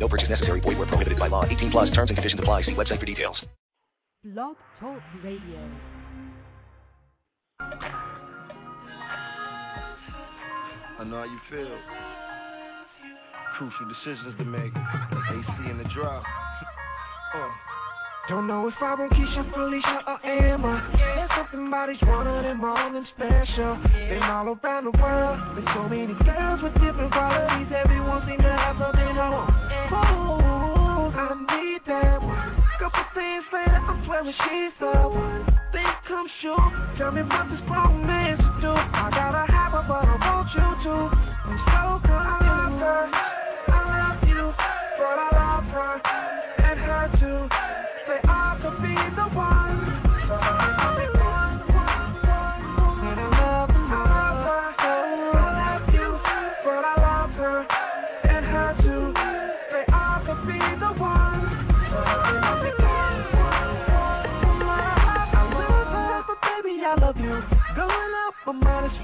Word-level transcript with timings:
No 0.00 0.08
purchase 0.08 0.30
necessary. 0.30 0.60
Void 0.60 0.78
where 0.78 0.86
prohibited 0.86 1.18
by 1.18 1.28
law. 1.28 1.44
18 1.44 1.70
plus 1.70 1.90
terms 1.90 2.10
and 2.10 2.16
conditions 2.16 2.40
apply. 2.40 2.62
See 2.62 2.72
website 2.72 2.98
for 2.98 3.06
details. 3.06 3.44
Blog 4.24 4.56
Talk 4.80 5.00
Radio. 5.22 5.60
I 10.98 11.04
know 11.04 11.16
how 11.16 11.24
you 11.24 11.38
feel. 11.50 11.78
Crucial 13.56 13.88
decisions 13.88 14.34
to 14.38 14.44
make. 14.44 14.72
AC 14.74 15.70
in 15.70 15.78
the 15.78 15.84
drop. 15.94 16.24
uh. 17.34 17.48
Don't 18.28 18.46
know 18.46 18.68
if 18.68 18.74
I 18.80 18.94
want 18.94 19.10
Keisha, 19.12 19.42
Felicia, 19.52 20.04
or 20.06 20.24
Emma. 20.24 20.86
There's 20.94 21.30
something 21.34 21.66
about 21.66 21.90
each 21.90 22.02
one 22.02 22.26
of 22.26 22.44
them 22.44 22.62
all 22.62 22.92
them 22.92 23.06
special. 23.16 23.76
Been 23.82 24.22
all 24.22 24.54
around 24.54 24.84
the 24.84 24.94
world, 25.02 25.56
with 25.56 25.64
so 25.74 25.88
many 25.88 26.14
girls 26.22 26.62
with 26.62 26.74
different 26.74 27.10
qualities. 27.12 27.66
Everyone 27.74 28.22
seem 28.28 28.38
to 28.38 28.52
have 28.52 28.76
something 28.78 28.99
later, 34.22 34.36
I'm 34.38 34.48
she's 34.48 34.72
the 34.80 34.86
one. 34.86 35.44
Think 35.72 35.86
come 36.06 36.26
true. 36.40 36.56
Tell 36.98 37.12
me 37.12 37.22
what 37.22 37.48
this 37.50 37.60
man 37.68 38.36
do. 38.60 38.68
I 38.68 39.10
gotta 39.10 39.50
have 39.52 39.72
her, 39.72 39.84
but 39.86 40.04
I 40.04 40.16
want 40.20 40.48
you 40.54 40.90
to. 40.90 41.19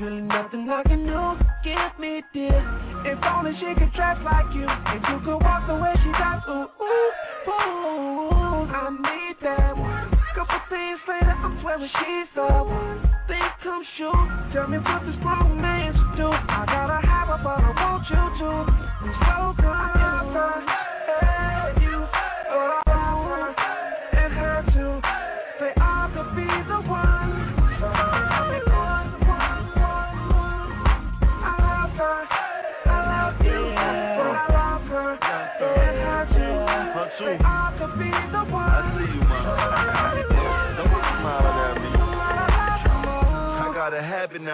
Really 0.00 0.20
nothing 0.22 0.68
I 0.68 0.82
can 0.82 1.06
do. 1.06 1.38
Give 1.64 1.98
me 1.98 2.22
this. 2.34 2.64
If 3.04 3.18
only 3.24 3.52
she 3.58 3.72
could 3.78 3.92
dress 3.94 4.18
like 4.24 4.52
you, 4.54 4.66
and 4.66 5.00
you 5.08 5.18
could 5.24 5.38
walk 5.38 5.66
the 5.68 5.74
way 5.74 5.94
she 6.02 6.10
does. 6.12 6.42
Ooh, 6.48 6.68
ooh, 6.82 7.50
ooh. 7.50 8.66
I 8.66 8.90
need 8.90 9.36
that 9.42 9.76
one. 9.76 10.10
Couple 10.34 10.60
things 10.68 11.00
later, 11.08 11.32
I'm 11.32 11.58
swearing 11.62 11.88
she's 11.88 12.28
the 12.34 12.42
one. 12.42 13.00
Think 13.28 13.42
come 13.62 13.84
true. 13.96 14.12
Tell 14.52 14.68
me 14.68 14.78
what 14.78 15.06
this 15.06 15.16
man 15.22 15.92
do. 16.16 16.28
I 16.28 16.64
gotta 16.66 17.05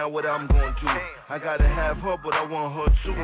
now, 0.03 0.09
what 0.09 0.25
I'm 0.25 0.47
going 0.47 0.75
to. 0.81 1.12
I 1.33 1.39
gotta 1.39 1.65
have 1.65 1.97
her, 2.05 2.13
but 2.21 2.37
I 2.37 2.45
want 2.45 2.77
her 2.77 2.85
too. 3.01 3.17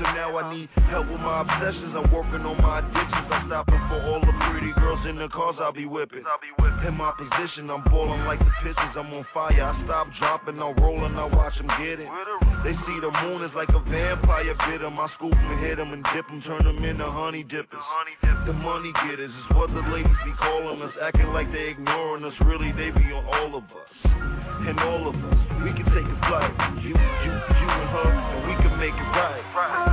So 0.00 0.08
now 0.16 0.32
I 0.32 0.48
need 0.48 0.72
help 0.88 1.12
with 1.12 1.20
my 1.20 1.44
obsessions. 1.44 1.92
I'm 1.92 2.08
working 2.08 2.40
on 2.40 2.56
my 2.56 2.80
addictions. 2.80 3.28
I'm 3.28 3.52
stopping 3.52 3.84
for 3.92 4.00
all 4.00 4.24
the 4.24 4.32
pretty 4.48 4.72
girls 4.80 5.04
in 5.04 5.20
the 5.20 5.28
cars 5.28 5.60
I'll 5.60 5.68
be 5.68 5.84
whipping. 5.84 6.24
In 6.88 6.96
my 6.96 7.12
position, 7.12 7.68
I'm 7.68 7.84
balling 7.92 8.24
like 8.24 8.40
the 8.40 8.48
Pistons. 8.64 8.96
I'm 8.96 9.12
on 9.12 9.28
fire. 9.36 9.52
I 9.52 9.76
stop 9.84 10.08
dropping, 10.16 10.56
I'm 10.56 10.72
rolling. 10.80 11.20
I 11.20 11.28
watch 11.28 11.52
them 11.60 11.68
get 11.76 12.00
it. 12.00 12.08
They 12.64 12.72
see 12.72 12.96
the 13.04 13.12
moon 13.28 13.44
is 13.44 13.52
like 13.52 13.68
a 13.76 13.80
vampire 13.84 14.56
bit 14.64 14.80
'em. 14.80 14.96
I 14.96 15.12
scoop 15.20 15.36
'em 15.36 15.52
and 15.52 15.60
hit 15.60 15.76
'em 15.78 15.92
and 15.92 16.04
dip 16.16 16.24
'em, 16.32 16.40
turn 16.40 16.64
'em 16.64 16.80
into 16.82 17.04
honey 17.04 17.44
dippers. 17.44 17.84
The 18.48 18.54
money 18.56 18.92
getters 19.04 19.36
is 19.36 19.46
what 19.52 19.68
the 19.68 19.84
ladies 19.92 20.16
be 20.24 20.32
calling 20.40 20.80
us, 20.80 20.96
acting 20.96 21.30
like 21.36 21.52
they 21.52 21.68
ignoring 21.76 22.24
us. 22.24 22.32
Really, 22.40 22.72
they 22.72 22.88
be 22.88 23.12
on 23.12 23.24
all 23.28 23.54
of 23.54 23.64
us. 23.76 23.92
And 24.60 24.78
all 24.80 25.08
of 25.08 25.14
us, 25.14 25.38
we 25.64 25.72
can 25.72 25.84
take 25.92 26.04
a 26.04 26.16
flight. 26.26 26.52
You, 26.84 26.92
you, 27.24 27.32
you 27.58 27.68
and 27.68 27.88
her, 27.90 28.10
and 28.10 28.48
we 28.48 28.54
can 28.62 28.78
make 28.78 28.94
it 28.94 29.10
right. 29.16 29.89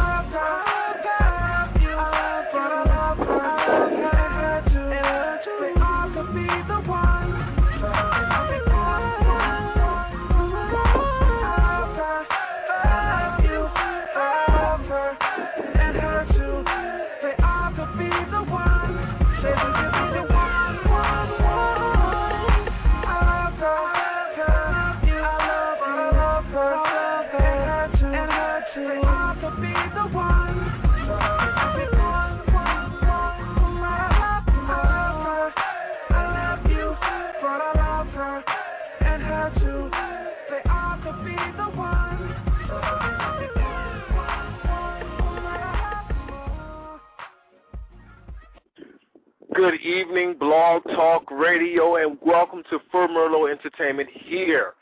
Good 49.57 49.81
evening, 49.81 50.35
Blog 50.40 50.84
Talk 50.84 51.31
Radio, 51.31 51.95
and 51.95 52.16
welcome 52.23 52.62
to 52.69 52.78
For 52.91 53.07
Merlot 53.07 53.50
Entertainment 53.51 54.07
here. 54.13 54.73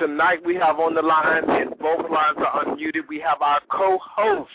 Tonight 0.00 0.44
we 0.44 0.56
have 0.56 0.80
on 0.80 0.92
the 0.96 1.02
line, 1.02 1.48
and 1.48 1.70
both 1.78 2.10
lines 2.10 2.38
are 2.38 2.64
unmuted. 2.64 3.06
We 3.08 3.20
have 3.20 3.40
our 3.42 3.60
co-host, 3.70 4.50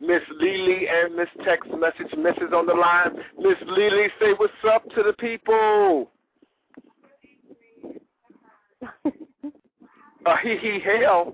Miss 0.00 0.22
Lily 0.40 0.88
and 0.88 1.14
Miss 1.14 1.28
Text 1.44 1.70
Message 1.70 2.10
Mrs. 2.18 2.52
on 2.52 2.66
the 2.66 2.74
line. 2.74 3.12
Miss 3.38 3.54
Lily, 3.64 4.08
say 4.20 4.32
what's 4.36 4.52
up 4.68 4.82
to 4.90 5.04
the 5.04 5.12
people. 5.12 6.10
Uh, 10.24 10.36
hee 10.40 10.56
hee 10.56 10.78
hell. 10.84 11.32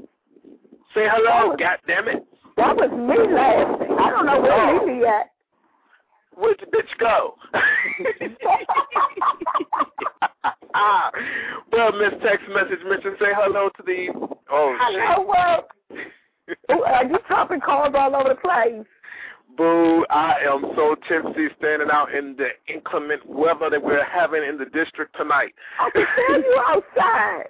Say 0.94 1.06
hello, 1.12 1.54
God 1.58 1.76
damn 1.86 2.08
it. 2.08 2.26
That 2.56 2.74
was 2.74 2.90
me 2.90 3.18
laughing. 3.34 3.96
I 4.00 4.08
don't 4.08 4.24
know 4.24 4.40
where 4.40 4.80
Oh. 4.80 4.84
Lily 4.86 5.04
at. 5.06 5.30
Where'd 6.38 6.60
the 6.60 6.66
bitch 6.66 6.96
go? 7.00 7.34
well, 11.72 11.90
Miss 11.92 12.12
Text 12.22 12.48
Message 12.54 12.84
Mission, 12.88 13.16
say 13.18 13.32
hello 13.34 13.70
to 13.76 13.82
the. 13.84 14.10
Oh, 14.48 14.76
Hello, 14.78 15.14
oh, 15.18 15.26
well, 15.26 15.66
ooh, 16.70 16.84
are 16.84 17.04
you 17.04 17.18
dropping 17.26 17.60
calls 17.60 17.92
all 17.98 18.14
over 18.14 18.28
the 18.28 18.36
place? 18.36 18.86
Boo, 19.58 20.06
I 20.08 20.36
am 20.46 20.62
so 20.76 20.94
tipsy 21.08 21.48
standing 21.58 21.88
out 21.92 22.14
in 22.14 22.36
the 22.36 22.50
inclement 22.72 23.28
weather 23.28 23.68
that 23.68 23.82
we're 23.82 24.04
having 24.04 24.44
in 24.44 24.56
the 24.56 24.66
district 24.66 25.16
tonight. 25.16 25.52
I 25.80 25.90
can 25.90 26.06
tell 26.14 26.38
you 26.38 26.62
outside. 26.64 27.48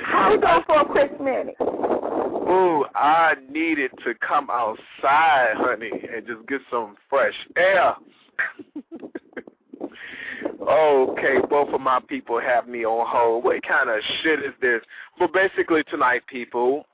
Hold 0.08 0.42
on 0.42 0.64
for 0.64 0.80
a 0.80 0.84
quick 0.84 1.20
minute. 1.20 1.54
Boo, 1.60 2.84
I 2.96 3.34
needed 3.48 3.92
to 4.04 4.14
come 4.26 4.50
outside, 4.50 5.54
honey, 5.54 5.92
and 6.12 6.26
just 6.26 6.44
get 6.48 6.62
some 6.68 6.96
fresh 7.08 7.34
air. 7.56 7.94
okay, 10.68 11.36
both 11.48 11.72
of 11.72 11.80
my 11.80 12.00
people 12.08 12.40
have 12.40 12.66
me 12.66 12.84
on 12.84 13.06
hold. 13.08 13.44
What 13.44 13.62
kind 13.62 13.88
of 13.88 14.00
shit 14.24 14.40
is 14.40 14.52
this? 14.60 14.80
But 15.16 15.32
basically 15.32 15.84
tonight, 15.84 16.26
people, 16.26 16.86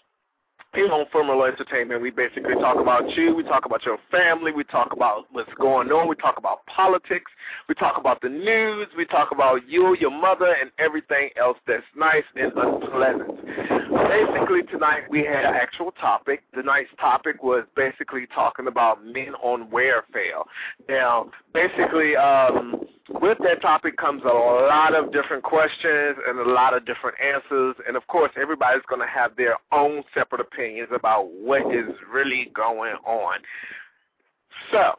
here 0.75 0.91
on 0.93 1.05
For 1.11 1.23
Merlot 1.23 1.53
Entertainment, 1.53 2.01
we 2.01 2.11
basically 2.11 2.55
talk 2.55 2.79
about 2.79 3.11
you, 3.17 3.35
we 3.35 3.43
talk 3.43 3.67
about 3.67 3.85
your 3.85 3.99
family, 4.11 4.53
we 4.53 4.63
talk 4.65 4.93
about 4.93 5.27
what's 5.33 5.53
going 5.55 5.89
on, 5.89 6.09
we 6.09 6.15
talk 6.15 6.39
about 6.39 6.65
politics, 6.67 7.31
we 7.69 7.75
talk 7.75 7.99
about 7.99 8.21
the 8.21 8.29
news, 8.29 8.87
we 8.97 9.05
talk 9.05 9.33
about 9.33 9.69
you, 9.69 9.97
your 9.99 10.13
mother, 10.13 10.55
and 10.61 10.71
everything 10.79 11.31
else 11.37 11.59
that's 11.67 11.83
nice 11.97 12.23
and 12.37 12.53
unpleasant. 12.55 13.80
Basically, 14.09 14.63
tonight 14.71 15.03
we 15.11 15.25
had 15.25 15.45
an 15.45 15.55
actual 15.55 15.93
topic. 15.93 16.43
Tonight's 16.55 16.91
topic 16.99 17.43
was 17.43 17.65
basically 17.77 18.27
talking 18.35 18.67
about 18.67 19.05
men 19.05 19.35
on 19.43 19.71
welfare. 19.71 20.43
Now, 20.89 21.31
basically, 21.53 22.17
um, 22.17 22.81
with 23.21 23.39
that 23.45 23.61
topic 23.61 23.97
comes 23.97 24.23
a 24.25 24.29
lot 24.29 24.95
of 24.95 25.13
different 25.13 25.43
questions 25.43 26.17
and 26.27 26.39
a 26.39 26.51
lot 26.51 26.75
of 26.75 26.87
different 26.87 27.17
answers, 27.21 27.77
and 27.87 27.97
of 27.97 28.07
course, 28.07 28.31
everybody's 28.41 28.83
going 28.89 29.01
to 29.01 29.07
have 29.07 29.37
their 29.37 29.57
own 29.73 30.03
separate 30.15 30.41
opinions 30.41 30.89
about 30.95 31.29
what 31.31 31.63
is 31.75 31.91
really 32.13 32.51
going 32.55 32.95
on. 33.07 33.39
So, 34.71 34.95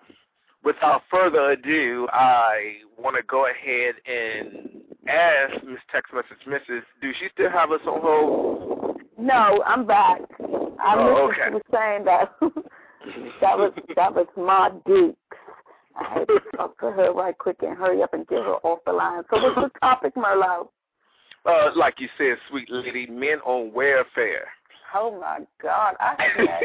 without 0.64 1.04
further 1.10 1.52
ado, 1.52 2.08
I 2.12 2.74
want 2.98 3.16
to 3.16 3.24
go 3.24 3.48
ahead 3.48 3.96
and 4.06 4.82
ask 5.08 5.64
Miss 5.64 5.80
Text 5.92 6.14
Message 6.14 6.46
Mrs. 6.48 6.82
Do 7.02 7.12
she 7.20 7.28
still 7.34 7.50
have 7.50 7.72
us 7.72 7.82
on 7.88 8.02
hold? 8.02 8.81
No, 9.22 9.62
I'm 9.68 9.86
back. 9.86 10.22
I 10.40 10.96
Oh, 10.98 11.30
okay. 11.30 11.54
you 11.54 11.62
saying 11.72 12.06
that. 12.06 12.34
that 13.42 13.58
was 13.58 13.72
that 13.96 14.16
was 14.16 14.26
Ma 14.36 14.70
Dukes. 14.86 15.16
I 15.96 16.14
had 16.14 16.28
to 16.28 16.40
talk 16.58 16.80
to 16.80 16.92
her 16.92 17.14
right 17.14 17.38
quick 17.38 17.58
and 17.62 17.78
hurry 17.78 18.02
up 18.02 18.14
and 18.14 18.28
get 18.28 18.40
her 18.40 18.56
off 18.64 18.80
the 18.86 18.94
line. 18.94 19.24
So 19.30 19.42
what's 19.42 19.56
the 19.74 19.80
topic, 19.80 20.16
Merlot? 20.16 20.70
Uh, 21.46 21.70
like 21.76 22.00
you 22.00 22.08
said, 22.18 22.38
sweet 22.50 22.70
lady, 22.72 23.08
men 23.08 23.40
on 23.46 23.72
welfare. 23.74 24.48
Oh 24.96 25.20
my 25.20 25.40
God, 25.62 25.96
I 26.00 26.16
have 26.18 26.46
met 26.46 26.62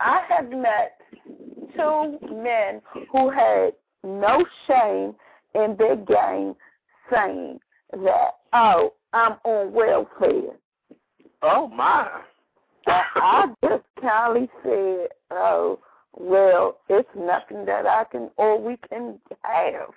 I 0.00 0.20
have 0.28 0.50
met 0.50 1.00
two 1.76 2.18
men 2.42 2.82
who 3.12 3.30
had 3.30 3.72
no 4.02 4.44
shame 4.66 5.14
in 5.54 5.76
their 5.78 5.96
game, 5.96 6.54
saying 7.12 7.60
that 7.92 8.30
oh 8.52 8.94
I'm 9.12 9.36
on 9.44 9.72
welfare. 9.72 10.56
Oh 11.42 11.68
my. 11.68 12.08
I, 12.86 13.02
I 13.16 13.46
just 13.64 13.84
kindly 14.00 14.48
said, 14.62 15.08
oh, 15.30 15.78
well, 16.14 16.78
it's 16.88 17.08
nothing 17.16 17.64
that 17.66 17.86
I 17.86 18.04
can 18.10 18.30
or 18.36 18.60
we 18.60 18.76
can 18.88 19.18
have. 19.42 19.90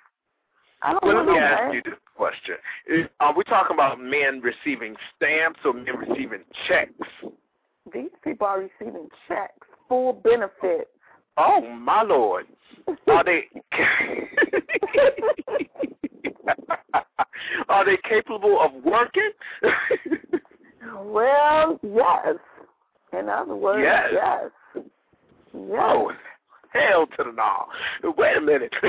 I 0.82 0.92
don't 0.92 1.04
Well, 1.04 1.16
let 1.16 1.26
me 1.26 1.38
ask 1.38 1.74
you 1.74 1.82
this 1.84 1.98
question: 2.16 2.56
Is, 2.86 3.06
Are 3.20 3.34
we 3.34 3.44
talking 3.44 3.74
about 3.74 3.98
men 4.00 4.40
receiving 4.40 4.94
stamps 5.16 5.60
or 5.64 5.72
men 5.72 5.96
receiving 5.96 6.44
checks? 6.68 6.92
These 7.92 8.10
people 8.22 8.46
are 8.46 8.60
receiving 8.60 9.08
checks, 9.26 9.66
full 9.88 10.12
benefits. 10.12 10.90
Oh 11.36 11.60
my 11.60 12.02
lord! 12.02 12.46
Are 13.08 13.24
they? 13.24 13.44
are 17.68 17.84
they 17.84 17.98
capable 18.08 18.60
of 18.60 18.72
working? 18.84 19.30
well, 21.16 21.80
yes. 21.82 22.36
In 23.18 23.28
other 23.28 23.56
words, 23.56 23.82
Yes. 23.82 24.08
yes. 24.12 24.50
Oh, 24.76 24.82
yes. 25.54 25.80
Oh, 25.80 26.12
hell 26.72 27.06
to 27.06 27.24
the 27.24 27.32
no. 27.32 28.12
Wait 28.16 28.36
a 28.36 28.40
minute. 28.40 28.74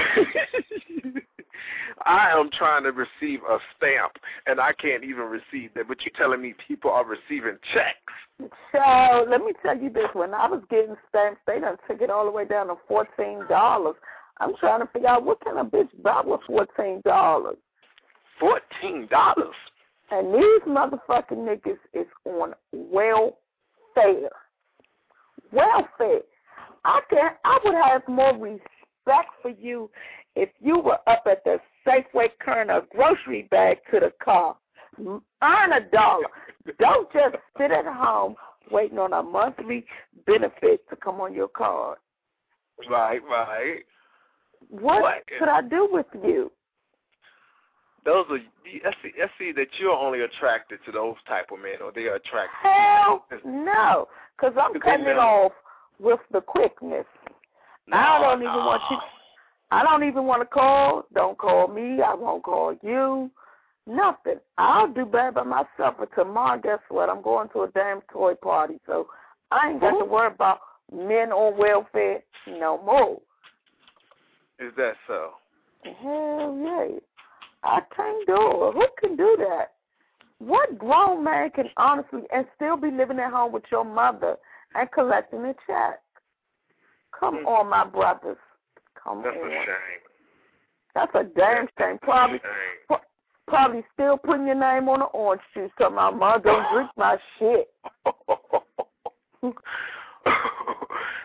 I 2.05 2.29
am 2.31 2.49
trying 2.51 2.83
to 2.83 2.91
receive 2.91 3.39
a 3.49 3.57
stamp, 3.75 4.13
and 4.45 4.59
I 4.59 4.71
can't 4.73 5.03
even 5.03 5.23
receive 5.23 5.73
that. 5.75 5.87
But 5.87 5.97
you're 6.05 6.13
telling 6.15 6.41
me 6.41 6.53
people 6.67 6.91
are 6.91 7.05
receiving 7.05 7.57
checks. 7.73 8.51
So 8.71 9.25
let 9.29 9.41
me 9.41 9.53
tell 9.63 9.77
you 9.77 9.89
this: 9.89 10.07
when 10.13 10.33
I 10.33 10.47
was 10.47 10.61
getting 10.69 10.95
stamps, 11.09 11.39
they 11.47 11.59
done 11.59 11.77
took 11.89 12.01
it 12.01 12.09
all 12.09 12.25
the 12.25 12.31
way 12.31 12.45
down 12.45 12.67
to 12.67 12.75
fourteen 12.87 13.41
dollars. 13.49 13.95
I'm 14.39 14.55
trying 14.59 14.81
to 14.81 14.87
figure 14.87 15.07
out 15.07 15.23
what 15.23 15.43
kind 15.43 15.57
of 15.57 15.67
bitch 15.67 15.89
bought 16.03 16.27
with 16.27 16.41
fourteen 16.45 17.01
dollars. 17.03 17.57
Fourteen 18.39 19.07
dollars. 19.07 19.55
And 20.09 20.33
these 20.33 20.61
motherfucking 20.67 21.31
niggas 21.31 21.77
is 21.93 22.07
on 22.25 22.53
welfare. 22.71 24.29
Welfare. 25.51 26.21
I 26.85 27.01
can 27.09 27.31
I 27.43 27.59
would 27.63 27.75
have 27.75 28.07
more 28.07 28.33
respect 28.37 29.29
for 29.41 29.49
you 29.49 29.89
if 30.35 30.49
you 30.61 30.79
were 30.79 30.99
up 31.07 31.23
at 31.29 31.43
the 31.43 31.59
Safeway 31.85 32.29
carrying 32.43 32.69
a 32.69 32.81
grocery 32.95 33.47
bag 33.51 33.77
to 33.91 33.99
the 33.99 34.13
car. 34.23 34.55
Earn 34.99 35.73
a 35.73 35.81
dollar. 35.91 36.25
Don't 36.79 37.11
just 37.11 37.35
sit 37.57 37.71
at 37.71 37.85
home 37.85 38.35
waiting 38.71 38.99
on 38.99 39.13
a 39.13 39.23
monthly 39.23 39.85
benefit 40.25 40.87
to 40.89 40.95
come 40.95 41.21
on 41.21 41.33
your 41.33 41.47
card. 41.47 41.97
Right, 42.89 43.21
right. 43.23 43.79
What, 44.69 45.01
What? 45.01 45.23
could 45.39 45.49
I 45.49 45.61
do 45.61 45.87
with 45.91 46.07
you? 46.23 46.51
Those 48.07 48.25
are. 48.29 48.37
I 48.37 48.93
see. 49.03 49.11
I 49.21 49.27
see 49.37 49.51
that 49.51 49.67
you're 49.77 49.91
only 49.91 50.21
attracted 50.21 50.79
to 50.85 50.93
those 50.93 51.15
type 51.27 51.47
of 51.51 51.59
men, 51.59 51.81
or 51.83 51.91
they 51.93 52.03
are 52.03 52.15
attracted. 52.15 52.55
Hell 52.63 53.25
no, 53.43 54.07
because 54.37 54.55
I'm 54.57 54.79
cutting 54.79 55.07
it 55.07 55.17
off 55.17 55.51
with 55.99 56.21
the 56.31 56.39
quickness. 56.39 57.05
I 57.91 58.21
don't 58.21 58.41
even 58.41 58.55
want 58.55 58.81
you. 58.89 58.97
I 59.71 59.83
don't 59.83 60.05
even 60.05 60.23
want 60.23 60.41
to 60.41 60.45
call. 60.45 61.03
Don't 61.13 61.37
call 61.37 61.67
me. 61.67 62.01
I 62.01 62.13
won't 62.13 62.43
call 62.43 62.77
you. 62.81 63.29
Nothing. 63.85 64.39
I'll 64.57 64.87
do 64.87 65.05
bad 65.05 65.33
by 65.33 65.43
myself. 65.43 65.95
But 65.99 66.09
tomorrow, 66.15 66.61
guess 66.61 66.79
what? 66.87 67.09
I'm 67.09 67.21
going 67.21 67.49
to 67.49 67.63
a 67.63 67.67
damn 67.71 67.99
toy 68.09 68.35
party, 68.35 68.79
so 68.85 69.07
I 69.51 69.71
ain't 69.71 69.81
got 69.81 69.99
to 69.99 70.05
worry 70.05 70.33
about 70.33 70.59
men 70.93 71.33
on 71.33 71.57
welfare 71.57 72.23
no 72.47 72.81
more. 72.85 73.19
Is 74.59 74.71
that 74.77 74.93
so? 75.07 75.31
Hell 75.83 76.57
yeah. 76.63 76.99
I 77.67 77.81
can't 77.95 78.25
do 78.27 78.35
it. 78.35 78.73
Who 78.75 78.85
can 78.99 79.15
do 79.17 79.35
that? 79.39 79.73
What 80.39 80.77
grown 80.77 81.23
man 81.23 81.49
can 81.51 81.65
honestly 81.77 82.21
and 82.33 82.45
still 82.55 82.77
be 82.77 82.91
living 82.91 83.19
at 83.19 83.31
home 83.31 83.51
with 83.51 83.63
your 83.71 83.83
mother 83.83 84.37
and 84.75 84.91
collecting 84.91 85.43
a 85.45 85.53
check? 85.65 85.99
Come 87.17 87.39
Mm. 87.39 87.47
on, 87.47 87.69
my 87.69 87.83
brothers. 87.85 88.37
Come 88.95 89.21
That's 89.23 89.35
a 89.35 89.41
on. 89.41 89.49
shame. 89.51 90.01
That's 90.93 91.15
a 91.15 91.23
damn 91.23 91.67
shame. 91.77 91.97
Probably 91.99 92.39
Shame. 92.39 92.99
probably 93.47 93.85
still 93.93 94.17
putting 94.17 94.45
your 94.47 94.55
name 94.55 94.87
on 94.89 94.99
the 94.99 95.05
orange 95.05 95.41
juice. 95.53 95.71
Tell 95.77 95.89
my 95.89 96.09
mother 96.11 96.43
don't 96.51 96.71
drink 96.73 96.89
my 96.97 97.17
shit. 97.39 97.69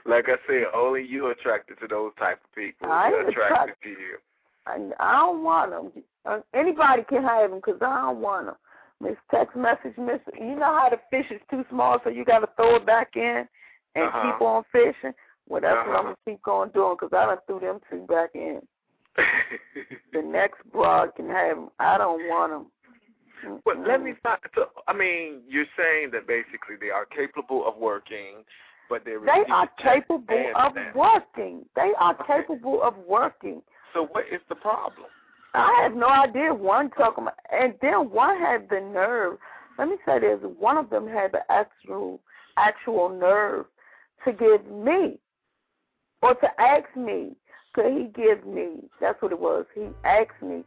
like 0.06 0.28
I 0.28 0.36
said, 0.46 0.64
only 0.74 1.02
you 1.06 1.28
attracted 1.28 1.78
to 1.80 1.86
those 1.88 2.12
type 2.18 2.40
of 2.44 2.54
people. 2.54 2.90
I 2.90 3.10
They're 3.10 3.28
attracted 3.28 3.54
attract- 3.54 3.82
to 3.82 3.88
you. 3.90 4.18
I, 4.66 4.90
I 5.00 5.12
don't 5.18 5.42
want 5.42 5.70
them. 5.70 6.04
Uh, 6.24 6.40
anybody 6.54 7.02
can 7.08 7.22
have 7.22 7.50
them 7.50 7.60
because 7.64 7.80
I 7.82 8.00
don't 8.02 8.20
want 8.20 8.46
them. 8.46 8.54
Miss 9.00 9.16
text 9.30 9.56
message, 9.56 9.96
miss. 9.98 10.20
You 10.38 10.54
know 10.56 10.78
how 10.78 10.88
the 10.90 11.00
fish 11.10 11.26
is 11.30 11.40
too 11.50 11.64
small, 11.70 11.98
so 12.04 12.10
you 12.10 12.24
got 12.24 12.40
to 12.40 12.48
throw 12.56 12.76
it 12.76 12.86
back 12.86 13.16
in 13.16 13.48
and 13.94 14.04
Uh-huh. 14.04 14.32
keep 14.32 14.40
on 14.40 14.64
fishing. 14.70 15.14
Well, 15.48 15.60
that's 15.60 15.76
what 15.86 15.96
I'm 15.96 16.06
Uh-huh. 16.06 16.14
gonna 16.24 16.36
keep 16.36 16.46
on 16.46 16.70
doing 16.70 16.94
because 16.94 17.12
I 17.12 17.26
done 17.26 17.38
threw 17.46 17.60
them 17.60 17.80
two 17.90 18.06
back 18.06 18.30
in. 18.34 18.66
The 20.12 20.20
next 20.22 20.62
broad 20.70 21.14
can 21.14 21.28
have 21.30 21.56
them. 21.56 21.70
I 21.78 21.96
don't 21.96 22.28
want 22.28 22.52
them. 22.52 23.60
But 23.64 23.78
let 23.78 24.02
me 24.02 24.12
find. 24.22 24.38
So, 24.54 24.68
I 24.86 24.92
mean, 24.92 25.42
you're 25.48 25.66
saying 25.76 26.10
that 26.12 26.26
basically 26.26 26.76
they 26.80 26.90
are 26.90 27.06
capable 27.06 27.66
of 27.66 27.76
working, 27.76 28.44
but 28.88 29.04
they're 29.04 29.20
They 29.20 29.44
are 29.50 29.68
capable 29.78 30.52
of 30.54 30.74
working. 30.94 31.64
They 31.74 31.92
are 31.98 32.14
Okay. 32.14 32.24
capable 32.40 32.82
of 32.82 32.96
working. 32.98 33.62
So 33.94 34.06
what 34.06 34.26
is 34.28 34.40
the 34.48 34.54
problem? 34.54 35.08
I 35.54 35.80
have 35.82 35.94
no 35.94 36.08
idea. 36.08 36.54
One 36.54 36.90
talking 36.90 37.24
about, 37.24 37.38
and 37.52 37.74
then 37.82 38.10
one 38.10 38.38
had 38.38 38.68
the 38.70 38.80
nerve. 38.80 39.38
Let 39.78 39.88
me 39.88 39.96
say 40.06 40.18
this: 40.20 40.38
one 40.58 40.78
of 40.78 40.90
them 40.90 41.06
had 41.06 41.32
the 41.32 41.40
actual 41.50 42.20
actual 42.56 43.08
nerve 43.08 43.66
to 44.24 44.32
give 44.32 44.66
me, 44.66 45.18
or 46.22 46.34
to 46.34 46.60
ask 46.60 46.96
me, 46.96 47.32
could 47.74 47.92
he 47.92 48.10
give 48.14 48.46
me? 48.46 48.76
That's 49.00 49.20
what 49.20 49.32
it 49.32 49.38
was. 49.40 49.66
He 49.74 49.88
asked 50.04 50.42
me, 50.42 50.62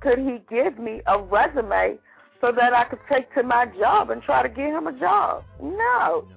could 0.00 0.18
he 0.18 0.38
give 0.50 0.78
me 0.78 1.00
a 1.06 1.20
resume 1.20 1.98
so 2.40 2.52
that 2.52 2.72
I 2.72 2.84
could 2.84 3.00
take 3.10 3.32
to 3.34 3.42
my 3.42 3.66
job 3.78 4.10
and 4.10 4.22
try 4.22 4.42
to 4.42 4.48
get 4.48 4.66
him 4.66 4.86
a 4.86 4.98
job? 4.98 5.44
No. 5.60 6.28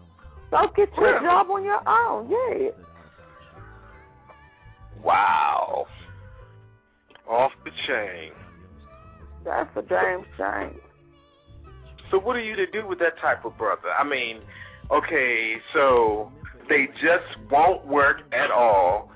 Go 0.49 0.67
get 0.75 0.89
your 0.97 1.19
job 1.21 1.49
on 1.49 1.63
your 1.63 1.87
own. 1.87 2.29
Yeah. 2.29 2.69
Wow. 5.03 5.87
Off 7.29 7.51
the 7.63 7.71
chain. 7.87 8.31
That's 9.45 9.69
a 9.75 9.81
damn 9.81 10.25
shame. 10.37 10.79
So 12.11 12.19
what 12.19 12.35
are 12.35 12.43
you 12.43 12.55
to 12.57 12.67
do 12.67 12.85
with 12.85 12.99
that 12.99 13.17
type 13.19 13.45
of 13.45 13.57
brother? 13.57 13.89
I 13.97 14.03
mean, 14.03 14.41
okay, 14.91 15.55
so 15.73 16.31
they 16.67 16.87
just 17.01 17.49
won't 17.49 17.87
work 17.87 18.21
at 18.33 18.51
all, 18.51 19.09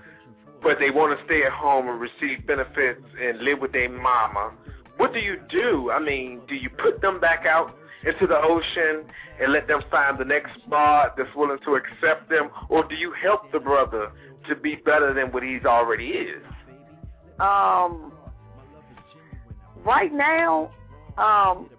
but 0.64 0.78
they 0.80 0.92
want 0.92 1.18
to 1.18 1.26
stay 1.26 1.44
at 1.44 1.52
home 1.52 1.90
and 1.90 2.00
receive 2.00 2.48
benefits 2.48 3.04
and 3.22 3.40
live 3.40 3.60
with 3.60 3.74
their 3.74 3.90
mama. 3.90 4.54
What 4.98 5.14
do 5.14 5.20
you 5.20 5.38
do? 5.50 5.92
I 5.92 6.00
mean, 6.00 6.42
do 6.48 6.56
you 6.56 6.70
put 6.70 7.02
them 7.02 7.20
back 7.20 7.46
out 7.46 7.76
into 8.06 8.28
the 8.28 8.38
ocean 8.42 9.04
and 9.42 9.52
let 9.52 9.68
them 9.68 9.82
find 9.92 10.18
the 10.18 10.26
next 10.26 10.52
spot 10.66 11.16
that's 11.18 11.30
willing 11.36 11.60
to 11.66 11.76
accept 11.76 12.30
them, 12.30 12.50
or 12.70 12.88
do 12.88 12.96
you 12.96 13.12
help 13.22 13.52
the 13.52 13.60
brother 13.60 14.12
to 14.48 14.56
be 14.56 14.76
better 14.76 15.14
than 15.14 15.32
what 15.32 15.44
he's 15.44 15.66
already 15.66 16.10
is? 16.10 16.44
Um, 17.40 18.14
right 19.86 20.14
now, 20.14 20.72
um, 21.18 21.70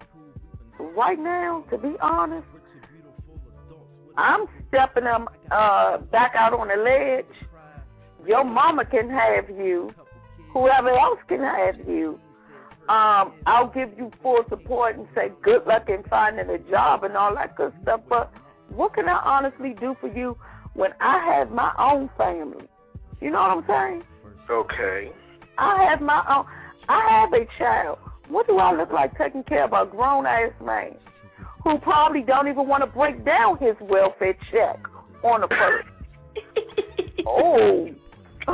right 0.79 1.19
now, 1.19 1.65
to 1.71 1.79
be 1.79 1.95
honest, 2.01 2.47
I'm 4.17 4.47
stepping 4.69 5.05
them 5.05 5.29
uh, 5.51 5.99
back 5.99 6.35
out 6.35 6.53
on 6.53 6.69
the 6.69 6.77
ledge. 6.77 7.49
Your 8.27 8.45
mama 8.45 8.85
can 8.85 9.11
have 9.11 9.49
you. 9.51 9.91
Whoever 10.53 10.91
else 10.91 11.19
can 11.29 11.41
have 11.41 11.77
you. 11.87 12.19
Um, 12.89 13.33
I'll 13.47 13.71
give 13.75 13.91
you 13.99 14.13
full 14.23 14.45
support 14.49 14.97
and 14.97 15.09
say 15.15 15.33
good 15.43 15.67
luck 15.67 15.89
in 15.89 16.05
finding 16.09 16.49
a 16.49 16.59
job 16.71 17.03
and 17.05 17.17
all 17.17 17.35
that 17.35 17.57
good 17.57 17.73
stuff. 17.83 18.01
But 18.09 18.33
what 18.69 18.95
can 18.95 19.09
I 19.09 19.21
honestly 19.25 19.75
do 19.79 19.97
for 20.01 20.09
you 20.09 20.37
when 20.75 20.93
I 21.01 21.19
have 21.35 21.51
my 21.51 21.73
own 21.79 22.09
family? 22.17 22.69
You 23.21 23.31
know 23.31 23.41
what 23.41 23.51
I'm 23.51 23.65
saying? 23.67 24.03
Okay. 24.49 25.13
I 25.59 25.85
have 25.89 26.01
my 26.01 26.23
own. 26.29 26.47
I 26.89 27.09
have 27.11 27.33
a 27.33 27.47
child. 27.59 27.99
What 28.29 28.47
do 28.47 28.59
I 28.59 28.77
look 28.77 28.93
like 28.93 29.17
taking 29.17 29.45
care 29.45 29.65
of 29.65 29.73
a 29.73 29.91
grown 29.91 30.27
ass 30.27 30.53
man 30.65 30.97
who 31.65 31.79
probably 31.79 32.23
don't 32.23 32.49
even 32.49 32.69
want 32.69 32.83
to 32.83 32.87
break 32.87 33.25
down 33.25 33.59
his 33.59 33.75
welfare 33.81 34.37
check 34.51 34.81
on 35.23 35.43
a 35.43 35.49
person? 35.49 35.91
oh. 37.27 37.89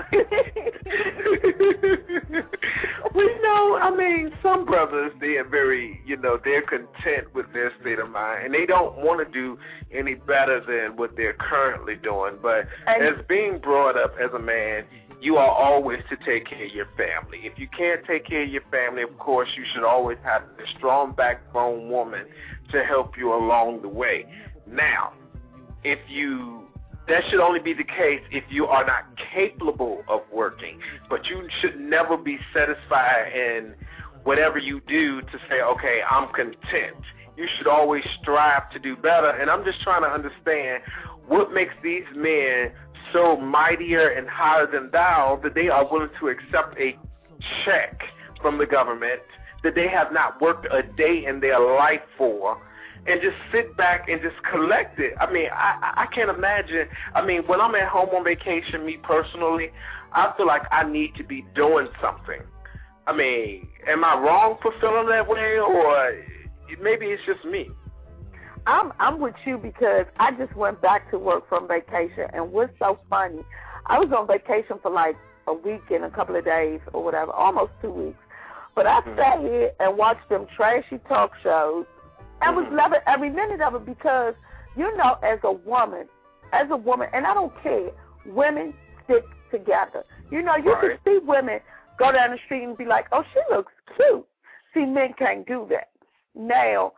we 3.14 3.26
know, 3.42 3.78
I 3.80 3.94
mean, 3.94 4.32
some 4.42 4.64
brothers, 4.64 5.12
they 5.20 5.36
are 5.36 5.44
very, 5.46 6.00
you 6.06 6.16
know, 6.16 6.38
they're 6.42 6.62
content 6.62 7.34
with 7.34 7.44
their 7.52 7.72
state 7.80 7.98
of 7.98 8.08
mind, 8.08 8.46
and 8.46 8.54
they 8.54 8.64
don't 8.64 8.96
want 8.96 9.26
to 9.26 9.30
do 9.30 9.58
any 9.92 10.14
better 10.14 10.60
than 10.66 10.96
what 10.96 11.14
they're 11.14 11.34
currently 11.34 11.96
doing. 11.96 12.38
But 12.40 12.68
And- 12.86 13.02
as 13.02 13.24
being 13.26 13.58
brought 13.58 13.98
up 13.98 14.14
as 14.18 14.32
a 14.32 14.38
man, 14.38 14.84
you 15.22 15.36
are 15.36 15.50
always 15.50 16.00
to 16.10 16.16
take 16.16 16.48
care 16.48 16.66
of 16.66 16.72
your 16.72 16.88
family. 16.96 17.38
If 17.44 17.56
you 17.56 17.68
can't 17.68 18.04
take 18.04 18.26
care 18.26 18.42
of 18.42 18.48
your 18.48 18.64
family, 18.72 19.02
of 19.02 19.16
course, 19.18 19.48
you 19.56 19.64
should 19.72 19.84
always 19.84 20.18
have 20.24 20.42
a 20.42 20.68
strong 20.76 21.12
backbone 21.12 21.88
woman 21.88 22.26
to 22.72 22.82
help 22.82 23.16
you 23.16 23.32
along 23.32 23.82
the 23.82 23.88
way. 23.88 24.26
Now, 24.66 25.12
if 25.84 26.00
you 26.08 26.62
that 27.08 27.22
should 27.30 27.40
only 27.40 27.60
be 27.60 27.72
the 27.72 27.84
case 27.84 28.20
if 28.30 28.44
you 28.48 28.66
are 28.66 28.84
not 28.84 29.04
capable 29.34 30.02
of 30.08 30.20
working. 30.32 30.78
But 31.10 31.26
you 31.26 31.48
should 31.60 31.78
never 31.78 32.16
be 32.16 32.38
satisfied 32.54 33.32
in 33.34 33.74
whatever 34.22 34.58
you 34.58 34.80
do 34.86 35.20
to 35.20 35.38
say, 35.50 35.60
okay, 35.62 36.00
I'm 36.08 36.32
content. 36.32 37.02
You 37.36 37.48
should 37.56 37.66
always 37.66 38.04
strive 38.20 38.70
to 38.70 38.78
do 38.78 38.94
better. 38.96 39.30
And 39.30 39.50
I'm 39.50 39.64
just 39.64 39.80
trying 39.82 40.02
to 40.02 40.08
understand 40.08 40.82
what 41.32 41.52
makes 41.52 41.72
these 41.82 42.04
men 42.14 42.70
so 43.12 43.36
mightier 43.36 44.08
and 44.08 44.28
higher 44.28 44.66
than 44.70 44.90
thou 44.90 45.40
that 45.42 45.54
they 45.54 45.68
are 45.68 45.90
willing 45.90 46.10
to 46.20 46.28
accept 46.28 46.78
a 46.78 46.96
check 47.64 48.02
from 48.40 48.58
the 48.58 48.66
government 48.66 49.22
that 49.64 49.74
they 49.74 49.88
have 49.88 50.12
not 50.12 50.40
worked 50.42 50.66
a 50.70 50.82
day 50.96 51.24
in 51.26 51.40
their 51.40 51.58
life 51.58 52.02
for 52.18 52.60
and 53.06 53.20
just 53.22 53.36
sit 53.50 53.74
back 53.76 54.08
and 54.08 54.20
just 54.20 54.36
collect 54.50 54.98
it. 55.00 55.14
I 55.18 55.32
mean, 55.32 55.48
I, 55.52 56.04
I 56.04 56.06
can't 56.14 56.30
imagine. 56.30 56.86
I 57.14 57.24
mean, 57.24 57.42
when 57.46 57.60
I'm 57.60 57.74
at 57.74 57.88
home 57.88 58.10
on 58.10 58.24
vacation, 58.24 58.84
me 58.84 58.98
personally, 59.02 59.70
I 60.12 60.32
feel 60.36 60.46
like 60.46 60.62
I 60.70 60.84
need 60.84 61.14
to 61.16 61.24
be 61.24 61.44
doing 61.54 61.88
something. 62.00 62.42
I 63.06 63.16
mean, 63.16 63.68
am 63.88 64.04
I 64.04 64.18
wrong 64.18 64.58
for 64.62 64.72
feeling 64.80 65.08
that 65.08 65.26
way, 65.26 65.58
or 65.58 66.12
maybe 66.80 67.06
it's 67.06 67.22
just 67.26 67.44
me? 67.44 67.70
I'm 68.66 68.92
I'm 68.98 69.20
with 69.20 69.34
you 69.44 69.58
because 69.58 70.06
I 70.18 70.30
just 70.32 70.54
went 70.56 70.80
back 70.80 71.10
to 71.10 71.18
work 71.18 71.48
from 71.48 71.66
vacation, 71.66 72.26
and 72.32 72.52
what's 72.52 72.72
so 72.78 72.98
funny, 73.10 73.40
I 73.86 73.98
was 73.98 74.12
on 74.16 74.26
vacation 74.26 74.78
for 74.82 74.90
like 74.90 75.16
a 75.46 75.54
week 75.54 75.82
and 75.90 76.04
a 76.04 76.10
couple 76.10 76.36
of 76.36 76.44
days 76.44 76.80
or 76.92 77.02
whatever, 77.02 77.32
almost 77.32 77.72
two 77.80 77.90
weeks. 77.90 78.18
But 78.74 78.86
I 78.86 79.00
mm-hmm. 79.00 79.18
sat 79.18 79.40
here 79.40 79.72
and 79.80 79.98
watched 79.98 80.28
them 80.28 80.46
trashy 80.56 80.98
talk 81.08 81.32
shows, 81.42 81.86
and 82.40 82.56
was 82.56 82.66
mm-hmm. 82.66 82.76
loving 82.76 83.00
every 83.06 83.30
minute 83.30 83.60
of 83.60 83.74
it 83.74 83.84
because 83.84 84.34
you 84.76 84.96
know, 84.96 85.18
as 85.22 85.38
a 85.42 85.52
woman, 85.52 86.08
as 86.52 86.66
a 86.70 86.76
woman, 86.76 87.08
and 87.12 87.26
I 87.26 87.34
don't 87.34 87.52
care, 87.62 87.90
women 88.26 88.72
stick 89.04 89.24
together. 89.50 90.04
You 90.30 90.42
know, 90.42 90.56
you 90.56 90.72
Right. 90.72 91.02
can 91.04 91.20
see 91.20 91.26
women 91.26 91.60
go 91.98 92.12
down 92.12 92.30
the 92.30 92.38
street 92.46 92.64
and 92.64 92.76
be 92.76 92.84
like, 92.84 93.06
"Oh, 93.12 93.24
she 93.34 93.40
looks 93.50 93.72
cute." 93.96 94.26
See, 94.72 94.86
men 94.86 95.12
can't 95.14 95.46
do 95.46 95.66
that. 95.70 95.90
Now, 96.34 96.92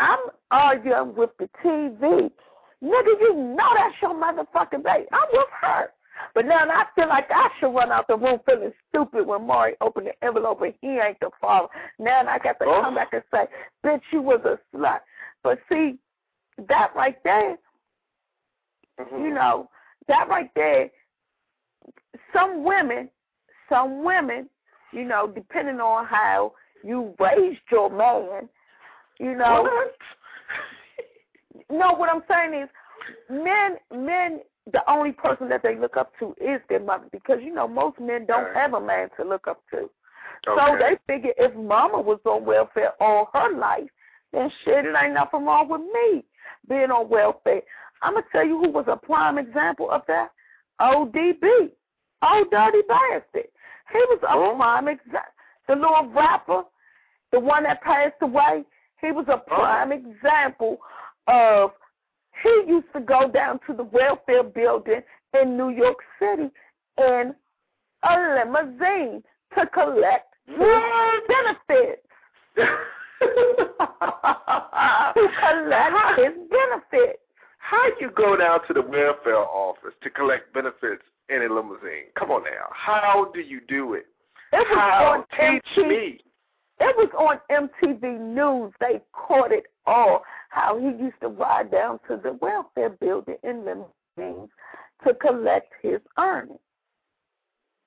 I'm 0.00 0.18
arguing 0.50 1.14
with 1.14 1.30
the 1.38 1.48
TV. 1.64 2.30
Nigga, 2.82 3.20
you 3.20 3.34
know 3.56 3.68
that's 3.76 3.94
your 4.00 4.14
motherfucking 4.14 4.82
baby. 4.82 5.06
I'm 5.12 5.28
with 5.32 5.46
her. 5.60 5.90
But 6.34 6.46
now 6.46 6.58
I 6.68 6.84
feel 6.94 7.08
like 7.08 7.26
I 7.30 7.48
should 7.58 7.74
run 7.74 7.92
out 7.92 8.06
the 8.08 8.16
room 8.16 8.40
feeling 8.46 8.72
stupid 8.88 9.26
when 9.26 9.46
Maury 9.46 9.74
opened 9.80 10.06
the 10.06 10.24
envelope 10.26 10.62
and 10.62 10.74
he 10.80 10.88
ain't 10.98 11.20
the 11.20 11.30
father. 11.40 11.68
Now 11.98 12.22
I 12.26 12.38
got 12.38 12.58
to 12.60 12.64
Oh. 12.66 12.80
come 12.82 12.94
back 12.94 13.12
and 13.12 13.22
say, 13.32 13.46
bitch, 13.84 14.00
you 14.12 14.22
was 14.22 14.40
a 14.44 14.58
slut. 14.74 15.00
But 15.42 15.58
see, 15.70 15.98
that 16.68 16.90
right 16.96 17.22
there, 17.24 17.56
Mm-hmm. 18.98 19.24
you 19.24 19.30
know, 19.34 19.70
that 20.08 20.28
right 20.28 20.50
there, 20.54 20.90
some 22.34 22.64
women, 22.64 23.08
some 23.68 24.04
women, 24.04 24.48
you 24.92 25.04
know, 25.04 25.26
depending 25.26 25.80
on 25.80 26.04
how 26.04 26.52
you 26.84 27.14
raised 27.18 27.60
your 27.70 27.88
man, 27.90 28.48
you 29.20 29.36
know, 29.36 29.62
What? 29.62 29.96
no, 31.70 31.92
what 31.92 32.08
I'm 32.08 32.22
saying 32.28 32.62
is, 32.62 32.68
men, 33.28 33.76
men, 33.94 34.40
the 34.72 34.82
only 34.90 35.12
person 35.12 35.48
that 35.48 35.62
they 35.62 35.76
look 35.76 35.96
up 35.96 36.12
to 36.18 36.34
is 36.40 36.60
their 36.68 36.80
mother 36.80 37.06
because 37.12 37.38
you 37.42 37.52
know 37.52 37.68
most 37.68 37.98
men 38.00 38.26
don't 38.26 38.44
Right. 38.44 38.56
have 38.56 38.74
a 38.74 38.80
man 38.80 39.08
to 39.16 39.24
look 39.24 39.46
up 39.46 39.62
to. 39.70 39.90
So 40.44 40.76
they 40.78 40.96
figure 41.06 41.32
if 41.36 41.54
mama 41.54 42.00
was 42.00 42.18
on 42.24 42.44
welfare 42.44 42.92
all 43.00 43.28
her 43.34 43.52
life, 43.52 43.90
then 44.32 44.50
shit, 44.64 44.86
it 44.86 44.94
ain't 44.96 45.14
nothing 45.14 45.44
wrong 45.44 45.68
with 45.68 45.82
me 45.82 46.24
being 46.68 46.90
on 46.90 47.08
welfare. 47.08 47.62
I'm 48.02 48.14
gonna 48.14 48.26
tell 48.32 48.46
you 48.46 48.58
who 48.58 48.70
was 48.70 48.86
a 48.88 48.96
prime 48.96 49.38
example 49.38 49.90
of 49.90 50.02
that. 50.08 50.30
ODB, 50.80 51.70
Old 52.22 52.50
Dirty 52.50 52.80
Bastard. 52.88 53.48
He 53.92 53.98
was 53.98 54.20
a 54.22 54.56
prime 54.56 54.88
example. 54.88 55.20
The 55.68 55.74
little 55.74 56.10
rapper, 56.14 56.62
the 57.32 57.40
one 57.40 57.64
that 57.64 57.82
passed 57.82 58.14
away, 58.22 58.64
he 59.00 59.12
was 59.12 59.26
a 59.28 59.38
prime 59.38 59.92
example 59.92 60.78
of 61.26 61.70
he 62.42 62.64
used 62.66 62.86
to 62.94 63.00
go 63.00 63.30
down 63.30 63.60
to 63.66 63.74
the 63.74 63.84
welfare 63.84 64.42
building 64.42 65.02
in 65.40 65.56
New 65.56 65.70
York 65.70 65.98
City 66.18 66.50
in 66.98 67.34
a 68.02 68.44
limousine 68.44 69.22
to 69.56 69.66
collect 69.66 70.34
his 70.46 70.56
benefits. 71.28 72.06
to 75.14 75.28
collect 75.38 76.18
his 76.18 76.34
benefits. 76.50 77.20
How 77.58 77.86
you 78.00 78.10
go 78.10 78.36
down 78.36 78.66
to 78.66 78.72
the 78.74 78.82
welfare 78.82 79.36
office 79.36 79.94
to 80.02 80.10
collect 80.10 80.52
benefits 80.54 81.02
in 81.28 81.42
a 81.42 81.54
limousine? 81.54 82.10
Come 82.18 82.30
on 82.30 82.42
now. 82.44 82.68
How 82.72 83.30
do 83.34 83.40
you 83.40 83.60
do 83.68 83.94
it? 83.94 84.06
It 84.52 84.56
was 84.56 84.78
How? 84.78 85.24
on 85.40 85.60
MTV. 85.76 86.20
It 86.80 86.96
was 86.96 87.10
on 87.50 87.68
MTV 87.82 88.18
News. 88.18 88.72
They 88.80 89.00
caught 89.12 89.52
it 89.52 89.66
all. 89.86 90.22
How 90.48 90.78
he 90.78 90.86
used 90.86 91.20
to 91.20 91.28
ride 91.28 91.70
down 91.70 92.00
to 92.08 92.16
the 92.22 92.32
welfare 92.40 92.90
building 92.90 93.36
in 93.44 93.64
limousines 93.64 94.50
to 95.06 95.14
collect 95.14 95.72
his 95.82 96.00
earnings. 96.18 96.58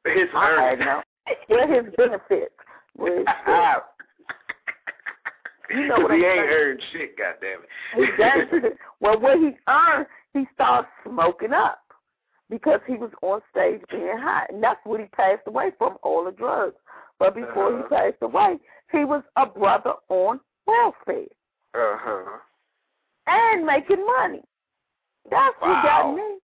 His 0.06 0.30
earnings. 0.36 1.04
Well, 1.50 1.68
his 1.68 1.94
benefits. 1.98 2.54
Benefits. 2.98 3.30
You 5.70 5.88
know 5.88 5.96
what 6.02 6.12
he 6.12 6.18
I'm 6.18 6.24
ain't 6.26 6.40
saying. 6.40 6.50
earned 6.52 6.82
shit, 6.92 7.18
goddamn 7.18 7.60
He 7.96 8.58
it. 8.68 8.78
well, 9.00 9.20
what 9.20 9.40
he 9.40 9.52
earned, 9.68 10.06
he 10.34 10.46
started 10.54 10.88
smoking 11.04 11.54
up 11.54 11.80
because 12.50 12.80
he 12.86 12.96
was 12.96 13.12
on 13.22 13.42
stage 13.50 13.82
being 13.90 14.18
high, 14.18 14.46
and 14.50 14.62
that's 14.62 14.80
what 14.84 15.00
he 15.00 15.08
passed 15.08 15.42
away 15.48 15.72
from 15.78 15.98
all 16.04 16.26
the 16.26 16.32
drugs. 16.32 16.76
But 17.24 17.36
before 17.36 17.68
Uh-huh. 17.74 17.84
he 17.84 17.96
passed 17.96 18.22
away, 18.22 18.60
he 18.92 19.06
was 19.06 19.24
a 19.38 19.46
brother 19.46 19.94
on 20.10 20.42
welfare 20.68 21.24
Uh 21.74 21.98
huh. 21.98 22.40
and 23.28 23.66
making 23.66 24.06
money. 24.06 24.44
That's 25.32 25.56
what 25.62 25.82
got 25.84 26.12
me. 26.16 26.40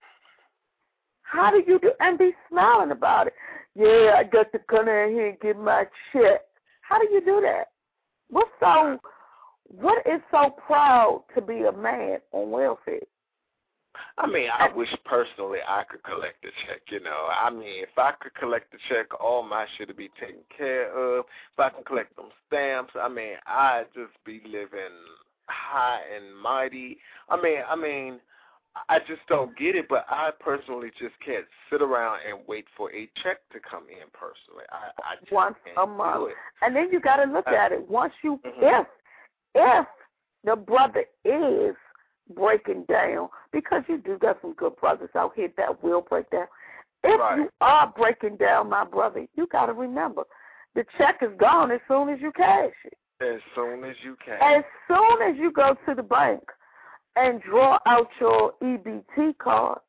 How 1.24 1.51
do 1.51 1.62
you 1.67 1.79
do 1.79 1.91
and 2.00 2.17
be 2.17 2.33
smiling 2.48 2.91
about 2.91 3.27
it? 3.27 3.33
Yeah, 3.75 4.15
I 4.19 4.24
got 4.24 4.53
to 4.53 4.59
come 4.59 4.88
in 4.88 5.12
here 5.12 5.27
and 5.27 5.39
get 5.41 5.59
my 5.59 5.86
check. 6.13 6.45
How 6.81 6.98
do 6.98 7.09
you 7.12 7.19
do 7.25 7.41
that? 7.41 7.71
What's 8.29 8.50
so 8.62 9.01
what 9.65 10.07
is 10.07 10.21
so 10.31 10.51
proud 10.65 11.25
to 11.36 11.41
be 11.41 11.63
a 11.63 11.74
man 11.74 12.19
on 12.31 12.51
welfare? 12.51 13.01
I 14.18 14.27
mean, 14.27 14.50
I 14.51 14.68
wish 14.74 14.89
personally 15.06 15.60
I 15.68 15.84
could 15.89 16.03
collect 16.03 16.41
the 16.41 16.50
check. 16.68 16.82
You 16.89 17.00
know, 17.01 17.27
I 17.32 17.50
mean, 17.50 17.84
if 17.84 17.98
I 17.98 18.12
could 18.20 18.36
collect 18.36 18.72
the 18.72 18.77
check, 18.89 19.08
all 19.20 19.44
my 19.44 19.65
shit 19.77 19.88
would 19.88 19.98
be 19.98 20.10
taken 20.20 20.41
care 20.56 20.91
of. 20.91 21.25
If 21.53 21.60
I 21.60 21.70
can 21.70 21.84
collect 21.84 22.15
them 22.15 22.27
stamps, 22.48 22.94
I 23.00 23.08
mean, 23.08 23.36
I'd 23.48 23.86
just 23.94 24.13
be 24.25 24.41
living 24.46 24.96
high 25.48 26.01
and 26.15 26.38
mighty. 26.38 26.98
I 27.29 27.41
mean, 27.41 27.60
I 27.68 27.75
mean, 27.75 28.20
I 28.88 29.00
just 29.00 29.22
don't 29.27 29.58
get 29.58 29.75
it. 29.75 29.88
But 29.89 30.06
I 30.10 30.32
personally 30.39 30.91
just 31.00 31.15
can't 31.25 31.46
sit 31.70 31.82
around 31.82 32.20
and 32.27 32.39
wait 32.48 32.65
for 32.77 32.91
a 32.94 33.10
check 33.24 33.38
to 33.53 33.60
come 33.60 33.84
in. 33.89 34.08
Personally, 34.13 34.65
I, 34.72 34.91
I 35.01 35.15
just 35.20 35.32
once 35.32 35.56
a 35.82 35.86
month, 35.88 36.34
and 36.62 36.75
then 36.75 36.89
you 36.91 37.00
got 37.00 37.18
to 37.24 37.32
look 37.32 37.48
Uh, 37.48 37.56
at 37.56 37.72
it. 37.72 37.89
Once 37.89 38.13
you, 38.24 38.39
mhm. 38.46 38.82
if 38.82 38.88
if 39.56 39.88
the 40.44 40.56
brother 40.56 41.06
is 41.25 41.75
breaking 42.29 42.83
down, 42.83 43.29
because 43.51 43.83
you 43.88 43.98
do 43.98 44.17
got 44.17 44.38
some 44.41 44.53
good 44.53 44.75
brothers 44.77 45.09
out 45.15 45.33
here 45.36 45.51
that 45.57 45.83
will 45.83 46.01
break 46.01 46.29
down. 46.29 46.48
If 47.03 47.19
Right. 47.19 47.38
you 47.38 47.50
are 47.62 47.88
breaking 47.95 48.38
down, 48.38 48.69
my 48.69 48.83
brother, 48.83 49.25
you 49.36 49.48
got 49.48 49.67
to 49.67 49.74
remember 49.74 50.24
the 50.75 50.86
check 50.98 51.19
is 51.21 51.31
gone 51.39 51.71
as 51.71 51.79
soon 51.88 52.09
as 52.09 52.19
you 52.21 52.31
cash 52.33 52.74
it. 52.86 52.98
As 53.21 53.41
soon 53.55 53.83
as 53.83 53.95
you 54.03 54.15
can. 54.24 54.38
As 54.41 54.63
soon 54.88 55.21
as 55.21 55.36
you 55.38 55.51
go 55.51 55.75
to 55.88 55.95
the 55.95 56.03
bank 56.03 56.41
and 57.15 57.41
draw 57.41 57.79
out 57.86 58.07
your 58.19 58.53
EBT 58.62 59.38
card, 59.39 59.79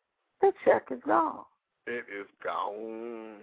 the 0.41 0.53
check 0.65 0.87
is 0.91 1.01
gone. 1.07 1.45
it 1.87 2.05
is 2.09 2.27
gone. 2.43 3.37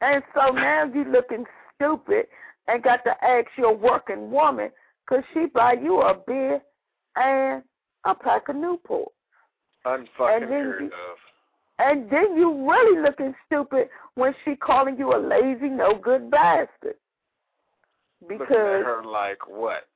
And 0.00 0.22
so 0.34 0.50
now 0.52 0.84
you 0.84 1.04
looking 1.04 1.44
stupid 1.74 2.26
and 2.68 2.82
got 2.82 3.02
to 3.04 3.24
ask 3.24 3.48
your 3.58 3.74
working 3.74 4.30
woman 4.30 4.70
because 5.08 5.24
she 5.34 5.46
buy 5.46 5.72
you 5.74 6.00
a 6.02 6.14
beer 6.14 6.60
and 7.16 7.62
a 8.04 8.14
pack 8.14 8.48
of 8.48 8.56
Newport. 8.56 9.12
Unfucking 9.86 10.48
heard 10.48 10.80
you- 10.82 10.86
of. 10.86 11.18
And 11.78 12.10
then 12.10 12.36
you 12.36 12.68
really 12.70 13.00
looking 13.00 13.34
stupid 13.46 13.88
when 14.14 14.34
she 14.44 14.54
calling 14.54 14.98
you 14.98 15.14
a 15.14 15.16
lazy, 15.16 15.70
no 15.70 15.94
good 15.94 16.30
bastard. 16.30 16.96
Because 18.28 18.40
Looking 18.50 18.56
at 18.56 18.84
her 18.84 19.02
like 19.02 19.48
what? 19.48 19.88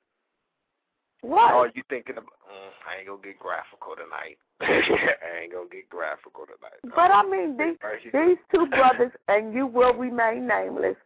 what? 1.20 1.52
Oh, 1.52 1.68
you 1.74 1.82
thinking 1.90 2.16
of? 2.16 2.24
Mm, 2.24 2.72
I 2.88 2.98
ain't 2.98 3.06
gonna 3.06 3.20
get 3.22 3.38
graphical 3.38 3.94
tonight. 3.96 4.38
I 4.60 5.42
ain't 5.42 5.52
gonna 5.52 5.68
get 5.70 5.90
graphical 5.90 6.46
tonight. 6.46 6.80
But 6.96 7.10
I 7.10 7.22
mean, 7.22 7.58
these 7.58 7.76
these 8.12 8.38
two 8.54 8.66
brothers, 8.70 9.12
and 9.28 9.52
you 9.52 9.66
will 9.66 9.92
remain 9.92 10.46
nameless. 10.46 10.96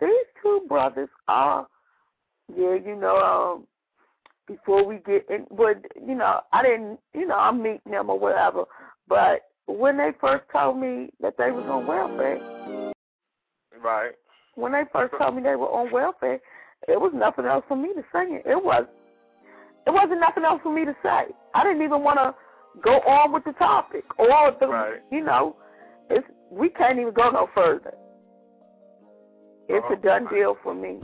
These 0.00 0.26
two 0.42 0.64
brothers 0.68 1.08
are, 1.26 1.66
yeah, 2.56 2.74
you 2.74 2.94
know, 2.94 3.16
um, 3.16 3.66
before 4.50 4.84
we 4.84 4.96
get 5.06 5.24
in, 5.30 5.46
but 5.56 5.76
you 6.04 6.14
know, 6.14 6.40
I 6.52 6.62
didn't, 6.62 6.98
you 7.14 7.26
know, 7.26 7.36
I'm 7.36 7.62
meeting 7.62 7.92
them 7.92 8.10
or 8.10 8.18
whatever. 8.18 8.64
But 9.08 9.42
when 9.66 9.96
they 9.96 10.10
first 10.20 10.44
told 10.52 10.78
me 10.78 11.10
that 11.20 11.34
they 11.38 11.50
was 11.52 11.64
on 11.66 11.86
welfare, 11.86 12.92
Right. 13.82 14.12
when 14.56 14.72
they 14.72 14.82
first 14.92 15.14
told 15.18 15.36
me 15.36 15.42
they 15.42 15.56
were 15.56 15.70
on 15.70 15.92
welfare, 15.92 16.40
it 16.88 17.00
was 17.00 17.12
nothing 17.14 17.44
else 17.44 17.64
for 17.68 17.76
me 17.76 17.94
to 17.94 18.02
say. 18.12 18.42
It 18.44 18.62
was, 18.62 18.84
it 19.86 19.90
wasn't 19.90 20.20
nothing 20.20 20.44
else 20.44 20.60
for 20.62 20.74
me 20.74 20.84
to 20.84 20.96
say. 21.02 21.26
I 21.54 21.62
didn't 21.62 21.82
even 21.82 22.02
want 22.02 22.18
to 22.18 22.34
go 22.82 23.00
on 23.00 23.32
with 23.32 23.44
the 23.44 23.52
topic 23.52 24.04
or 24.18 24.56
the, 24.58 24.66
Right. 24.66 25.00
you 25.12 25.22
know, 25.22 25.56
it's 26.10 26.26
we 26.50 26.68
can't 26.68 26.98
even 26.98 27.14
go 27.14 27.30
no 27.30 27.48
further. 27.54 27.94
It's 29.68 29.86
Oh, 29.88 29.92
a 29.92 29.96
done 29.96 30.26
deal 30.26 30.56
for 30.64 30.74
me. 30.74 30.98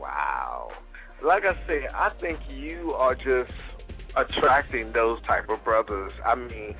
Wow. 0.00 0.72
Like 1.24 1.44
I 1.44 1.54
said, 1.66 1.88
I 1.94 2.10
think 2.20 2.38
you 2.48 2.92
are 2.92 3.14
just 3.14 3.50
attracting 4.16 4.92
those 4.92 5.20
type 5.26 5.48
of 5.48 5.62
brothers. 5.64 6.12
I 6.24 6.34
mean, 6.34 6.74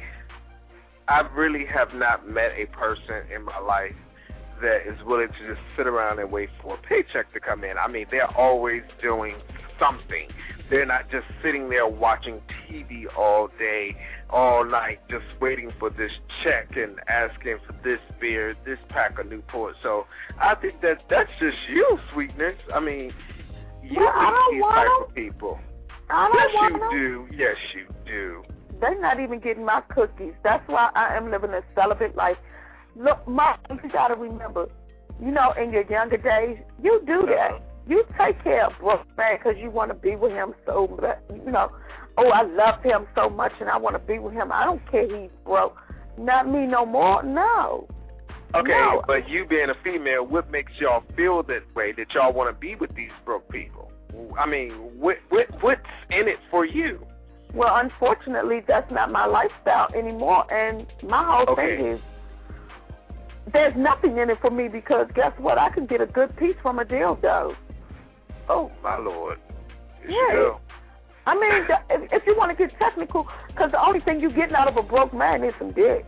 I 1.09 1.21
really 1.35 1.65
have 1.67 1.95
not 1.95 2.29
met 2.29 2.53
a 2.57 2.67
person 2.67 3.23
in 3.35 3.45
my 3.45 3.59
life 3.59 3.95
that 4.61 4.87
is 4.87 4.99
willing 5.07 5.29
to 5.29 5.49
just 5.49 5.61
sit 5.77 5.87
around 5.87 6.19
and 6.19 6.31
wait 6.31 6.51
for 6.63 6.75
a 6.75 6.79
paycheck 6.79 7.33
to 7.33 7.41
come 7.41 7.65
in. 7.65 7.77
I 7.79 7.89
mean, 7.89 8.07
they're 8.11 8.37
always 8.37 8.83
doing 9.01 9.37
something. 9.79 10.29
They're 10.71 10.87
not 10.87 11.11
just 11.11 11.27
sitting 11.43 11.71
there 11.71 11.87
watching 11.87 12.41
TV 12.69 13.05
all 13.17 13.49
day, 13.59 13.97
all 14.29 14.65
night, 14.65 14.99
just 15.09 15.25
waiting 15.41 15.73
for 15.79 15.89
this 15.91 16.13
check 16.45 16.77
and 16.77 16.99
asking 17.09 17.59
for 17.67 17.73
this 17.83 18.01
beer, 18.21 18.55
this 18.67 18.79
pack 18.89 19.19
of 19.19 19.27
Newport. 19.27 19.77
So 19.83 20.07
I 20.41 20.55
think 20.57 20.83
that 20.83 20.99
that's 21.09 21.31
just 21.41 21.57
you, 21.71 21.99
sweetness. 22.13 22.57
I 22.75 22.81
mean, 22.81 23.13
you 23.83 24.01
Well, 24.01 24.13
I 24.15 24.31
don't 24.31 24.53
these 24.55 24.63
want 24.63 24.75
type 24.77 24.87
'em. 24.87 25.03
of 25.09 25.15
people. 25.15 25.59
I 26.11 26.29
don't 26.29 26.35
Yes, 26.37 26.55
want 26.55 26.73
you 26.75 26.81
them. 26.81 26.91
do. 26.91 27.37
Yes, 27.37 27.57
you 27.75 27.87
do. 28.07 28.43
They're 28.81 28.99
not 29.01 29.21
even 29.21 29.41
getting 29.41 29.65
my 29.65 29.81
cookies. 29.89 30.35
That's 30.43 30.67
why 30.69 30.91
I 30.95 31.17
am 31.17 31.31
living 31.31 31.51
a 31.53 31.63
celibate 31.75 32.15
life. 32.17 32.39
Look, 32.97 33.27
mom, 33.27 33.59
you 33.71 33.91
got 33.91 34.09
to 34.09 34.15
remember, 34.15 34.69
you 35.21 35.31
know, 35.31 35.53
in 35.53 35.73
your 35.73 35.83
younger 35.83 36.17
days, 36.17 36.59
you 36.83 37.03
do 37.07 37.27
that. 37.27 37.51
Uh-huh. 37.53 37.59
You 37.87 38.05
take 38.19 38.43
care 38.45 38.67
of 38.67 38.75
broke 38.79 39.07
man 39.17 39.37
because 39.39 39.57
you 39.59 39.71
want 39.71 39.91
to 39.91 39.95
be 39.95 40.15
with 40.15 40.33
him 40.33 40.55
so 40.67 40.87
much. 41.01 41.19
You 41.45 41.51
know, 41.51 41.73
oh, 42.19 42.29
I 42.29 42.43
love 42.43 42.83
him 42.83 43.07
so 43.15 43.31
much 43.31 43.53
and 43.61 43.69
I 43.71 43.77
want 43.79 43.95
to 43.95 43.99
be 44.01 44.19
with 44.19 44.35
him. 44.35 44.53
I 44.53 44.65
don't 44.65 44.81
care 44.91 45.07
he's 45.07 45.31
broke. 45.45 45.77
Not 46.19 46.49
me 46.49 46.67
no 46.67 46.85
more. 46.85 47.23
No. 47.23 47.87
Okay, 48.55 48.71
No. 48.71 49.03
but 49.07 49.29
you 49.29 49.45
being 49.47 49.69
a 49.71 49.75
female, 49.85 50.25
what 50.27 50.51
makes 50.51 50.73
y'all 50.79 51.03
feel 51.17 51.43
that 51.45 51.63
way? 51.75 51.93
That 51.93 52.13
y'all 52.15 52.33
want 52.33 52.49
to 52.55 52.59
be 52.59 52.75
with 52.77 52.95
these 52.95 53.11
broke 53.25 53.49
people? 53.51 53.93
I 54.39 54.47
mean, 54.47 54.73
what 54.99 55.19
what 55.29 55.47
what's 55.63 55.81
in 56.11 56.29
it 56.29 56.39
for 56.51 56.65
you? 56.65 57.07
Well, 57.55 57.77
unfortunately, 57.77 58.61
that's 58.67 58.91
not 58.91 59.11
my 59.13 59.27
lifestyle 59.27 59.89
anymore. 59.95 60.51
And 60.53 60.87
my 61.03 61.23
whole 61.25 61.47
Okay. 61.55 61.77
thing 61.77 61.87
is, 61.87 62.01
there's 63.53 63.75
nothing 63.77 64.17
in 64.19 64.31
it 64.31 64.39
for 64.41 64.51
me 64.51 64.69
because 64.69 65.09
guess 65.15 65.33
what? 65.39 65.59
I 65.59 65.71
can 65.71 65.87
get 65.87 66.01
a 66.01 66.07
good 66.07 66.35
piece 66.37 66.57
from 66.63 66.79
a 66.79 66.85
dildo. 66.85 67.55
Oh 68.49 68.71
my 68.83 68.97
lord! 68.99 69.39
Yes, 70.09 70.13
Yeah. 70.35 70.57
I 71.27 71.35
mean, 71.35 71.67
if, 71.91 72.13
if 72.13 72.27
you 72.27 72.35
want 72.37 72.57
to 72.57 72.67
get 72.67 72.77
technical, 72.79 73.27
because 73.49 73.71
the 73.73 73.83
only 73.85 74.01
thing 74.01 74.21
you're 74.21 74.33
getting 74.33 74.55
out 74.57 74.69
of 74.69 74.77
a 74.79 74.83
broke 74.83 75.13
man 75.13 75.45
is 75.45 75.53
some 75.59 75.73
dick. 75.73 76.07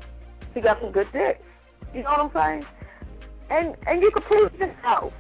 He 0.55 0.61
got 0.63 0.81
some 0.81 0.91
good 0.91 1.07
dick. 1.13 1.41
You 1.95 2.03
know 2.03 2.11
what 2.11 2.37
I'm 2.37 2.63
saying? 2.63 2.67
And 3.51 3.77
and 3.87 4.03
you 4.03 4.11
can 4.13 4.23
please 4.23 4.51
yourself. 4.59 5.13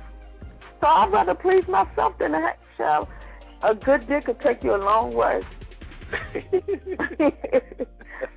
So 0.80 0.86
I'd 0.86 1.12
rather 1.12 1.34
please 1.34 1.64
myself 1.68 2.14
than 2.18 2.34
a 2.34 2.52
shall. 2.76 3.08
A 3.62 3.74
good 3.74 4.08
dick 4.08 4.26
will 4.26 4.34
take 4.36 4.62
you 4.62 4.74
a 4.74 4.82
long 4.82 5.12
way. 5.14 5.42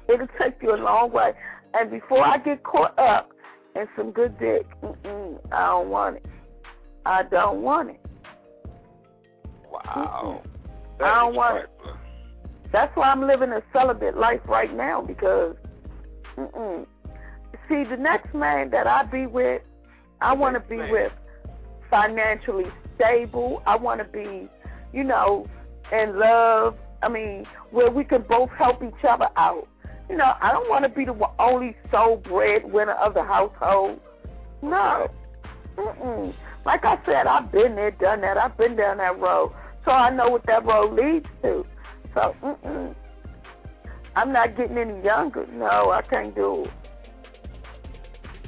It'll 0.10 0.28
take 0.40 0.62
you 0.62 0.76
a 0.76 0.82
long 0.82 1.12
way. 1.12 1.32
And 1.74 1.90
before 1.90 2.24
I 2.24 2.38
get 2.38 2.64
caught 2.64 2.98
up 3.00 3.32
in 3.76 3.88
some 3.96 4.12
good 4.12 4.38
dick, 4.38 4.68
I 5.52 5.68
don't 5.68 5.90
want 5.90 6.18
it. 6.18 6.26
I 7.06 7.24
don't 7.24 7.62
want 7.62 7.92
it. 7.92 8.02
wow. 9.72 10.44
I 11.00 11.20
don't 11.20 11.36
want 11.36 11.64
it. 11.64 11.70
That's 12.72 12.96
why 12.96 13.10
I'm 13.10 13.26
living 13.26 13.52
a 13.52 13.62
celibate 13.72 14.18
life 14.18 14.42
right 14.46 14.76
now 14.76 15.02
because, 15.02 15.56
mm-mm. 16.38 16.86
See, 17.68 17.84
the 17.90 17.98
next 17.98 18.34
man 18.34 18.70
that 18.72 18.88
I 18.88 19.04
be 19.04 19.28
with, 19.28 19.62
I 20.22 20.34
want 20.34 20.56
to 20.56 20.60
be 20.62 20.78
man. 20.78 20.92
with 20.92 21.12
financially 21.90 22.66
stable. 22.96 23.62
I 23.66 23.76
want 23.76 24.00
to 24.00 24.06
be, 24.06 24.50
you 24.94 25.04
know, 25.04 25.48
in 25.92 26.18
love. 26.18 26.76
I 27.02 27.10
mean, 27.10 27.46
where 27.72 27.92
we 27.92 28.04
can 28.04 28.24
both 28.24 28.50
help 28.58 28.82
each 28.82 29.04
other 29.08 29.28
out. 29.36 29.68
You 30.10 30.18
know, 30.18 30.34
I 30.42 30.52
don't 30.52 30.70
want 30.70 30.84
to 30.84 30.90
be 30.90 31.06
the 31.06 31.16
only 31.40 31.76
sole 31.92 32.18
breadwinner 32.18 32.94
of 32.94 33.14
the 33.14 33.24
household. 33.24 34.00
No. 34.62 35.10
Mm-mm. 35.78 36.34
Like 36.66 36.86
I 36.86 36.98
said, 37.06 37.28
I've 37.28 37.52
been 37.52 37.76
there, 37.76 37.92
done 37.92 38.22
that. 38.22 38.38
I've 38.38 38.58
been 38.58 38.76
down 38.76 38.98
that 38.98 39.20
road, 39.20 39.54
so 39.84 39.92
I 39.92 40.10
know 40.10 40.30
what 40.30 40.46
that 40.46 40.66
road 40.66 40.94
leads 40.94 41.26
to. 41.42 41.66
So, 42.14 42.36
mm-mm. 42.42 42.96
I'm 44.16 44.32
not 44.32 44.56
getting 44.56 44.78
any 44.78 45.04
younger. 45.04 45.48
No, 45.48 45.92
I 45.92 46.02
can't 46.04 46.34
do 46.36 46.66
it. 46.66 46.72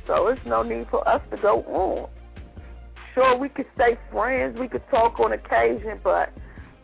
So 0.08 0.28
it's 0.28 0.42
no 0.46 0.64
need 0.64 0.88
for 0.90 1.08
us 1.08 1.22
to 1.32 1.38
go 1.38 1.62
on. 1.64 2.10
Sure, 3.14 3.38
we 3.38 3.50
could 3.50 3.66
stay 3.76 3.98
friends. 4.12 4.60
We 4.60 4.68
could 4.68 4.84
talk 4.90 5.20
on 5.20 5.32
occasion, 5.32 6.00
but 6.04 6.34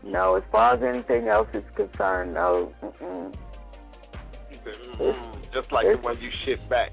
no, 0.02 0.36
as 0.36 0.42
far 0.50 0.74
as 0.74 0.82
anything 0.82 1.28
else 1.28 1.48
is 1.52 1.62
concerned, 1.76 2.34
no. 2.34 2.72
Mm-mm. 2.82 3.34
He 4.48 4.56
said, 4.64 4.74
mm, 4.98 5.52
just 5.52 5.70
like 5.70 5.86
the 5.86 5.98
one 5.98 6.20
you 6.20 6.30
shipped 6.44 6.68
back 6.68 6.92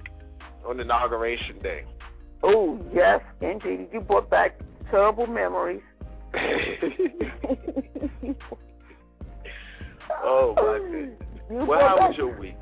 on 0.67 0.79
inauguration 0.79 1.57
day. 1.59 1.85
Oh 2.43 2.79
yes, 2.93 3.21
indeed. 3.41 3.87
You 3.91 4.01
brought 4.01 4.29
back 4.29 4.59
terrible 4.91 5.27
memories. 5.27 5.81
oh 10.23 10.53
my 10.55 10.79
goodness. 10.79 11.19
You 11.49 11.65
Well, 11.65 11.79
how 11.79 11.97
was 12.07 12.15
your 12.17 12.37
week? 12.37 12.57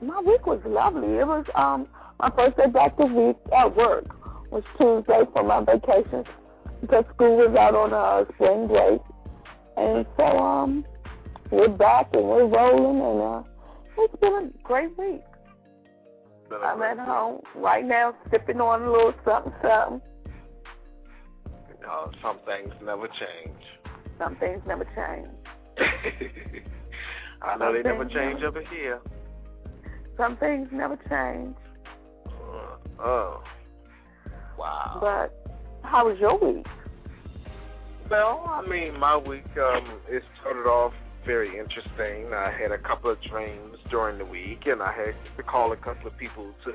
My 0.00 0.20
week 0.20 0.46
was 0.46 0.60
lovely. 0.64 1.18
It 1.18 1.26
was 1.26 1.44
um 1.54 1.88
my 2.20 2.30
first 2.36 2.56
day 2.56 2.66
back 2.66 2.96
to 2.96 3.04
week 3.06 3.36
at 3.56 3.74
work 3.76 4.04
was 4.50 4.62
Tuesday 4.78 5.22
for 5.32 5.42
my 5.42 5.60
vacation 5.64 6.24
because 6.80 7.04
school 7.14 7.36
was 7.36 7.56
out 7.58 7.74
on 7.74 7.92
a 7.92 8.26
spring 8.34 8.66
break. 8.68 9.00
And 9.76 10.06
so 10.16 10.24
um 10.38 10.84
we're 11.50 11.68
back 11.68 12.08
and 12.12 12.24
we're 12.24 12.46
rolling 12.46 13.00
and 13.00 13.20
uh 13.22 13.42
it's 13.98 14.20
been 14.20 14.32
a 14.32 14.62
great 14.62 14.96
week. 14.98 15.22
A 16.50 16.54
I'm 16.56 16.78
great 16.78 16.90
at 16.92 16.96
week. 16.98 17.06
home 17.06 17.40
right 17.56 17.84
now 17.84 18.14
sipping 18.30 18.60
on 18.60 18.82
a 18.82 18.90
little 18.90 19.14
something 19.24 19.52
something. 19.62 20.00
No, 21.82 22.10
some 22.22 22.38
things 22.46 22.72
never 22.82 23.08
change. 23.08 23.60
some 24.18 24.36
things 24.36 24.62
never 24.66 24.84
change. 24.96 25.28
I 27.42 27.56
know 27.56 27.66
Some 27.66 27.74
they 27.74 27.82
never 27.82 28.04
change 28.04 28.40
never- 28.40 28.46
over 28.46 28.62
here. 28.70 29.00
Some 30.16 30.36
things 30.38 30.68
never 30.72 30.96
change. 31.10 31.54
Oh. 32.98 33.42
Wow. 34.58 34.98
But 35.00 35.56
how 35.82 36.08
was 36.08 36.18
your 36.18 36.38
week? 36.38 36.66
Well, 38.10 38.44
I 38.46 38.66
mean, 38.66 38.98
my 38.98 39.16
week 39.16 39.44
um, 39.56 40.00
it 40.08 40.22
started 40.40 40.68
off 40.68 40.92
very 41.24 41.58
interesting. 41.58 42.32
I 42.34 42.50
had 42.50 42.70
a 42.70 42.78
couple 42.78 43.10
of 43.10 43.20
dreams 43.22 43.78
during 43.90 44.18
the 44.18 44.24
week, 44.24 44.66
and 44.66 44.82
I 44.82 44.92
had 44.92 45.14
to 45.36 45.42
call 45.42 45.72
a 45.72 45.76
couple 45.76 46.08
of 46.08 46.16
people 46.18 46.52
to, 46.64 46.72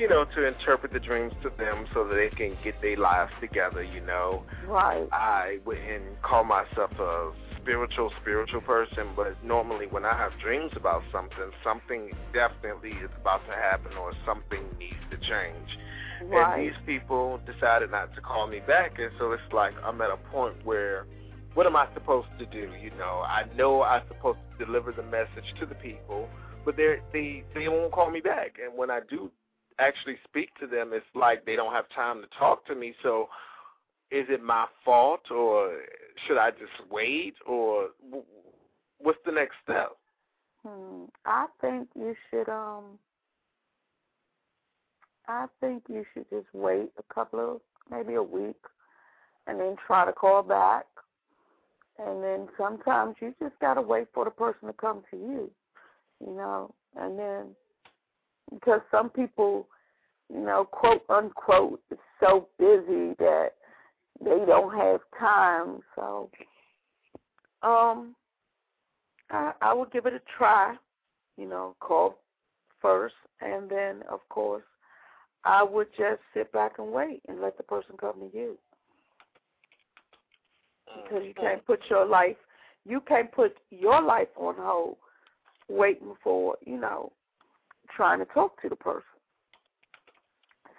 you 0.00 0.08
know, 0.08 0.24
to 0.24 0.46
interpret 0.46 0.92
the 0.94 0.98
dreams 0.98 1.34
to 1.42 1.50
them 1.58 1.86
so 1.92 2.08
that 2.08 2.14
they 2.14 2.30
can 2.34 2.56
get 2.64 2.80
their 2.80 2.96
lives 2.96 3.30
together. 3.40 3.82
You 3.82 4.00
know, 4.00 4.44
Right. 4.66 5.06
I 5.12 5.58
wouldn't 5.66 6.22
call 6.22 6.44
myself 6.44 6.90
a 6.98 7.32
spiritual 7.60 8.10
spiritual 8.22 8.62
person, 8.62 9.08
but 9.14 9.36
normally 9.44 9.86
when 9.86 10.06
I 10.06 10.16
have 10.16 10.32
dreams 10.40 10.72
about 10.74 11.02
something, 11.12 11.52
something 11.62 12.12
definitely 12.32 12.92
is 12.92 13.10
about 13.20 13.44
to 13.46 13.52
happen 13.52 13.92
or 13.98 14.12
something 14.24 14.64
needs 14.78 14.96
to 15.10 15.18
change. 15.18 15.78
Right. 16.24 16.58
And 16.58 16.66
these 16.66 16.78
people 16.86 17.38
decided 17.44 17.90
not 17.90 18.14
to 18.14 18.22
call 18.22 18.46
me 18.46 18.60
back, 18.66 18.98
and 18.98 19.10
so 19.18 19.32
it's 19.32 19.52
like 19.52 19.74
I'm 19.84 20.00
at 20.00 20.10
a 20.10 20.16
point 20.32 20.54
where, 20.64 21.06
what 21.54 21.66
am 21.66 21.76
I 21.76 21.86
supposed 21.92 22.28
to 22.38 22.46
do? 22.46 22.72
You 22.82 22.90
know, 22.98 23.22
I 23.26 23.44
know 23.54 23.82
I'm 23.82 24.02
supposed 24.08 24.38
to 24.58 24.64
deliver 24.64 24.92
the 24.92 25.02
message 25.02 25.54
to 25.60 25.66
the 25.66 25.74
people, 25.74 26.28
but 26.64 26.76
they 26.76 27.00
they 27.12 27.44
they 27.54 27.68
won't 27.68 27.92
call 27.92 28.10
me 28.10 28.20
back. 28.20 28.56
And 28.62 28.76
when 28.76 28.90
I 28.90 29.00
do 29.08 29.30
actually 29.80 30.16
speak 30.24 30.50
to 30.60 30.66
them, 30.66 30.90
it's 30.92 31.04
like 31.14 31.44
they 31.44 31.56
don't 31.56 31.72
have 31.72 31.86
time 31.94 32.22
to 32.22 32.28
talk 32.38 32.66
to 32.66 32.74
me. 32.74 32.94
So, 33.02 33.28
is 34.10 34.26
it 34.28 34.42
my 34.42 34.66
fault, 34.84 35.30
or 35.30 35.78
should 36.26 36.38
I 36.38 36.50
just 36.50 36.90
wait, 36.90 37.34
or 37.46 37.88
what's 38.98 39.18
the 39.24 39.32
next 39.32 39.54
step? 39.62 39.92
Hmm. 40.66 41.04
I 41.24 41.46
think 41.60 41.88
you 41.94 42.14
should 42.30 42.48
um 42.48 42.98
I 45.28 45.46
think 45.60 45.84
you 45.88 46.04
should 46.12 46.28
just 46.28 46.52
wait 46.52 46.90
a 46.98 47.14
couple 47.14 47.40
of 47.40 47.60
maybe 47.90 48.14
a 48.14 48.22
week 48.22 48.56
and 49.46 49.60
then 49.60 49.76
try 49.86 50.04
to 50.04 50.12
call 50.12 50.42
back. 50.42 50.86
And 51.98 52.22
then 52.22 52.48
sometimes 52.58 53.16
you 53.20 53.34
just 53.40 53.54
gotta 53.60 53.80
wait 53.80 54.08
for 54.12 54.24
the 54.24 54.30
person 54.30 54.68
to 54.68 54.72
come 54.72 55.02
to 55.10 55.16
you. 55.16 55.50
You 56.20 56.34
know, 56.34 56.74
and 56.96 57.18
then 57.18 57.46
because 58.52 58.80
some 58.90 59.10
people, 59.10 59.68
you 60.32 60.40
know, 60.40 60.64
quote 60.64 61.02
unquote 61.08 61.80
is 61.90 61.98
so 62.18 62.48
busy 62.58 63.14
that 63.18 63.50
they 64.22 64.44
don't 64.46 64.76
have 64.76 65.00
time. 65.18 65.80
So 65.94 66.30
um 67.62 68.14
I, 69.30 69.52
I 69.60 69.72
would 69.72 69.90
give 69.92 70.06
it 70.06 70.14
a 70.14 70.20
try. 70.36 70.74
You 71.36 71.48
know, 71.48 71.74
call 71.80 72.18
first, 72.82 73.14
and 73.40 73.70
then 73.70 74.02
of 74.10 74.20
course, 74.28 74.64
I 75.44 75.62
would 75.62 75.88
just 75.96 76.20
sit 76.34 76.52
back 76.52 76.78
and 76.78 76.92
wait 76.92 77.22
and 77.28 77.40
let 77.40 77.56
the 77.56 77.62
person 77.62 77.96
come 77.98 78.14
to 78.20 78.36
you. 78.36 78.58
Because 81.02 81.24
you 81.24 81.34
can't 81.34 81.64
put 81.66 81.80
your 81.88 82.04
life, 82.04 82.36
you 82.84 83.00
can't 83.00 83.30
put 83.32 83.56
your 83.70 84.02
life 84.02 84.28
on 84.36 84.54
hold, 84.58 84.96
waiting 85.68 86.14
for 86.22 86.56
you 86.66 86.78
know, 86.78 87.12
trying 87.96 88.18
to 88.18 88.24
talk 88.26 88.60
to 88.62 88.68
the 88.68 88.76
person. 88.76 89.02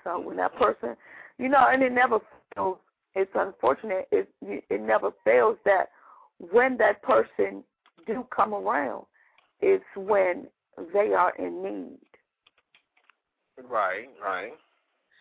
So 0.03 0.19
when 0.19 0.37
mm-hmm. 0.37 0.37
that 0.37 0.55
person, 0.55 0.95
you 1.37 1.49
know, 1.49 1.67
and 1.69 1.81
it 1.83 1.91
never 1.91 2.19
fails. 2.55 2.77
It's 3.13 3.31
unfortunate. 3.35 4.07
It 4.11 4.29
it 4.41 4.81
never 4.81 5.11
fails 5.23 5.57
that 5.65 5.89
when 6.37 6.77
that 6.77 7.03
person 7.03 7.63
do 8.07 8.25
come 8.35 8.53
around, 8.53 9.05
it's 9.59 9.83
when 9.95 10.47
they 10.93 11.13
are 11.13 11.33
in 11.37 11.63
need. 11.63 11.99
Right, 13.69 14.09
right. 14.23 14.53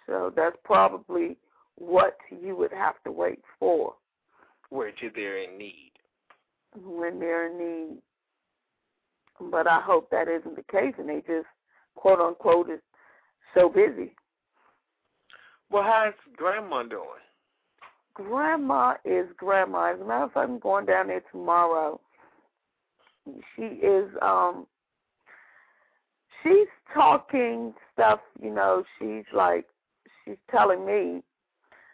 So 0.06 0.32
that's 0.34 0.56
probably 0.64 1.36
what 1.76 2.16
you 2.30 2.56
would 2.56 2.72
have 2.72 3.02
to 3.04 3.12
wait 3.12 3.40
for 3.58 3.94
Where 4.70 4.92
they're 5.14 5.38
in 5.38 5.58
need. 5.58 5.92
when 6.76 7.18
they're 7.18 7.50
in 7.50 7.58
need. 7.58 8.02
But 9.50 9.66
I 9.66 9.80
hope 9.80 10.10
that 10.10 10.28
isn't 10.28 10.56
the 10.56 10.64
case 10.70 10.94
and 10.98 11.08
they 11.08 11.22
just 11.26 11.46
quote 12.00 12.18
unquote 12.20 12.70
is 12.70 12.80
so 13.54 13.68
busy. 13.68 14.14
Well, 15.70 15.82
how's 15.82 16.14
grandma 16.36 16.82
doing? 16.84 17.04
Grandma 18.14 18.94
is 19.04 19.26
grandma. 19.36 19.92
As 19.94 20.00
a 20.00 20.04
matter 20.04 20.24
of 20.24 20.32
fact, 20.32 20.48
I'm 20.48 20.58
going 20.58 20.86
down 20.86 21.08
there 21.08 21.22
tomorrow. 21.30 22.00
She 23.54 23.62
is 23.62 24.08
um 24.22 24.66
she's 26.42 26.68
talking 26.94 27.74
stuff, 27.92 28.20
you 28.42 28.50
know, 28.52 28.82
she's 28.98 29.24
like 29.34 29.66
she's 30.24 30.38
telling 30.50 30.84
me 30.86 31.22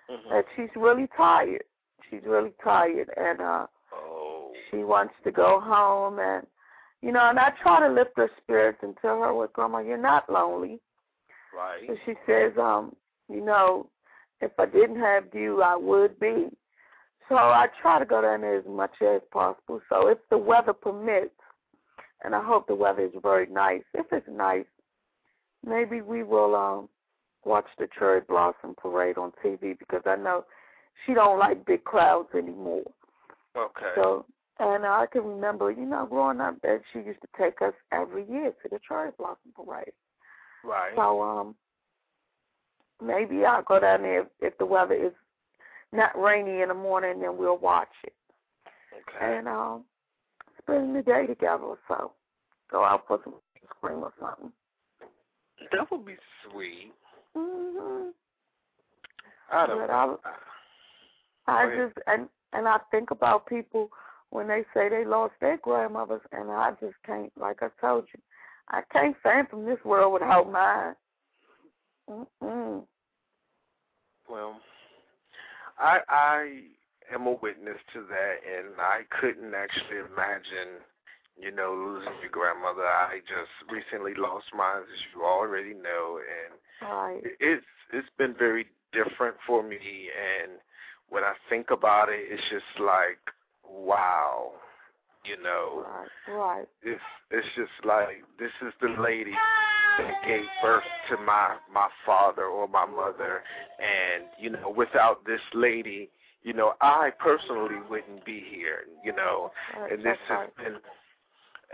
Mm-hmm. 0.08 0.30
that 0.30 0.44
she's 0.54 0.68
really 0.76 1.08
tired. 1.16 1.64
She's 2.08 2.20
really 2.24 2.52
tired 2.62 3.10
and 3.16 3.40
uh 3.40 3.66
Oh. 3.92 4.52
she 4.70 4.78
wants 4.78 5.14
to 5.24 5.32
go 5.32 5.60
home 5.60 6.20
and 6.20 6.46
you 7.06 7.12
know, 7.12 7.30
and 7.30 7.38
I 7.38 7.52
try 7.62 7.86
to 7.86 7.94
lift 7.94 8.10
her 8.16 8.28
spirits 8.42 8.78
and 8.82 8.96
tell 9.00 9.20
her, 9.20 9.32
Well, 9.32 9.48
grandma, 9.52 9.78
you're 9.78 9.96
not 9.96 10.28
lonely. 10.28 10.80
Right. 11.56 11.96
She 12.04 12.14
says, 12.26 12.52
um, 12.60 12.96
you 13.28 13.44
know, 13.44 13.88
if 14.40 14.50
I 14.58 14.66
didn't 14.66 14.98
have 14.98 15.24
you 15.32 15.62
I 15.62 15.76
would 15.76 16.18
be. 16.18 16.48
So 17.28 17.36
I 17.36 17.68
try 17.80 18.00
to 18.00 18.04
go 18.04 18.22
down 18.22 18.40
there 18.40 18.58
as 18.58 18.64
much 18.68 18.90
as 19.02 19.20
possible. 19.32 19.80
So 19.88 20.08
if 20.08 20.18
the 20.30 20.38
weather 20.38 20.72
permits 20.72 21.30
and 22.24 22.34
I 22.34 22.44
hope 22.44 22.66
the 22.66 22.74
weather 22.74 23.04
is 23.04 23.12
very 23.22 23.46
nice. 23.46 23.82
If 23.94 24.06
it's 24.10 24.26
nice, 24.28 24.66
maybe 25.64 26.00
we 26.00 26.24
will 26.24 26.56
um 26.56 26.88
watch 27.44 27.66
the 27.78 27.88
cherry 27.96 28.20
blossom 28.20 28.74
parade 28.76 29.16
on 29.16 29.32
TV 29.44 29.78
because 29.78 30.02
I 30.06 30.16
know 30.16 30.44
she 31.04 31.14
don't 31.14 31.38
like 31.38 31.64
big 31.66 31.84
crowds 31.84 32.28
anymore. 32.34 32.82
Okay. 33.56 33.92
So 33.94 34.26
and 34.58 34.86
I 34.86 35.06
can 35.10 35.24
remember, 35.24 35.70
you 35.70 35.84
know, 35.84 36.06
growing 36.06 36.40
up 36.40 36.60
that 36.62 36.80
she 36.92 37.00
used 37.00 37.20
to 37.20 37.28
take 37.38 37.60
us 37.62 37.74
every 37.92 38.24
year 38.28 38.52
to 38.62 38.68
the 38.70 38.78
cherry 38.86 39.10
blossom 39.18 39.52
parade. 39.54 39.92
right. 40.64 40.92
So 40.96 41.22
um 41.22 41.54
maybe 43.02 43.44
I'll 43.44 43.62
go 43.62 43.78
down 43.80 44.02
there 44.02 44.22
if, 44.22 44.26
if 44.40 44.58
the 44.58 44.66
weather 44.66 44.94
is 44.94 45.12
not 45.92 46.18
rainy 46.20 46.62
in 46.62 46.68
the 46.68 46.74
morning 46.74 47.20
then 47.20 47.36
we'll 47.36 47.58
watch 47.58 47.88
it. 48.04 48.14
okay. 48.92 49.38
And 49.38 49.48
um 49.48 49.84
spend 50.62 50.96
the 50.96 51.02
day 51.02 51.26
together 51.26 51.64
or 51.64 51.78
so. 51.88 52.12
Go 52.70 52.84
out 52.84 53.04
for 53.06 53.20
some 53.24 53.34
ice 53.56 53.70
cream 53.80 53.98
or 53.98 54.12
something. 54.20 54.52
that 55.72 55.90
would 55.90 56.04
be 56.06 56.16
sweet. 56.50 56.92
Mhm. 57.36 58.12
I 59.52 59.66
don't 59.66 59.78
But 59.80 59.88
know. 59.88 60.18
I 61.46 61.66
ahead. 61.66 61.92
just 61.94 61.98
and 62.08 62.28
and 62.52 62.66
I 62.66 62.78
think 62.90 63.10
about 63.10 63.46
people 63.46 63.90
when 64.30 64.48
they 64.48 64.64
say 64.74 64.88
they 64.88 65.04
lost 65.04 65.34
their 65.40 65.58
grandmothers, 65.58 66.22
and 66.32 66.50
I 66.50 66.72
just 66.80 66.94
can't. 67.04 67.32
Like 67.38 67.62
I 67.62 67.68
told 67.80 68.06
you, 68.14 68.20
I 68.68 68.82
can't 68.92 69.16
fathom 69.22 69.64
this 69.64 69.82
world 69.84 70.12
without 70.14 70.50
mine. 70.50 70.94
Mm-mm. 72.10 72.84
Well, 74.30 74.56
I 75.78 76.00
I 76.08 76.60
am 77.12 77.26
a 77.26 77.32
witness 77.32 77.78
to 77.94 78.00
that, 78.08 78.36
and 78.46 78.74
I 78.78 79.00
couldn't 79.20 79.54
actually 79.54 79.98
imagine, 79.98 80.82
you 81.40 81.52
know, 81.52 81.72
losing 81.74 82.12
your 82.20 82.30
grandmother. 82.30 82.82
I 82.82 83.20
just 83.20 83.70
recently 83.70 84.14
lost 84.14 84.46
mine, 84.56 84.82
as 84.82 85.00
you 85.14 85.24
already 85.24 85.74
know, 85.74 86.18
and 86.18 86.58
Right. 86.82 87.20
it's 87.40 87.64
it's 87.92 88.08
been 88.18 88.34
very 88.34 88.66
different 88.92 89.36
for 89.46 89.62
me. 89.62 89.78
And 89.78 90.52
when 91.08 91.22
I 91.22 91.34
think 91.48 91.70
about 91.70 92.08
it, 92.08 92.20
it's 92.28 92.42
just 92.50 92.80
like, 92.80 93.18
wow, 93.70 94.52
you 95.24 95.40
know, 95.42 95.84
Right. 96.28 96.34
Right. 96.36 96.68
it's 96.82 97.00
it's 97.30 97.46
just 97.56 97.84
like 97.84 98.22
this 98.38 98.50
is 98.66 98.72
the 98.80 98.88
lady 99.00 99.32
that 99.98 100.12
gave 100.26 100.44
birth 100.62 100.82
to 101.10 101.16
my 101.18 101.56
my 101.72 101.88
father 102.04 102.44
or 102.44 102.68
my 102.68 102.84
mother 102.86 103.42
and 103.78 104.24
you 104.38 104.50
know 104.50 104.72
without 104.76 105.24
this 105.24 105.40
lady 105.54 106.10
you 106.42 106.52
know 106.52 106.74
i 106.82 107.10
personally 107.18 107.76
wouldn't 107.88 108.24
be 108.24 108.44
here 108.50 108.80
you 109.04 109.12
know 109.14 109.50
right. 109.78 109.92
and 109.92 110.00
this 110.00 110.16
That's 110.28 110.48
has 110.50 110.50
right. 110.58 110.72
been 110.72 110.80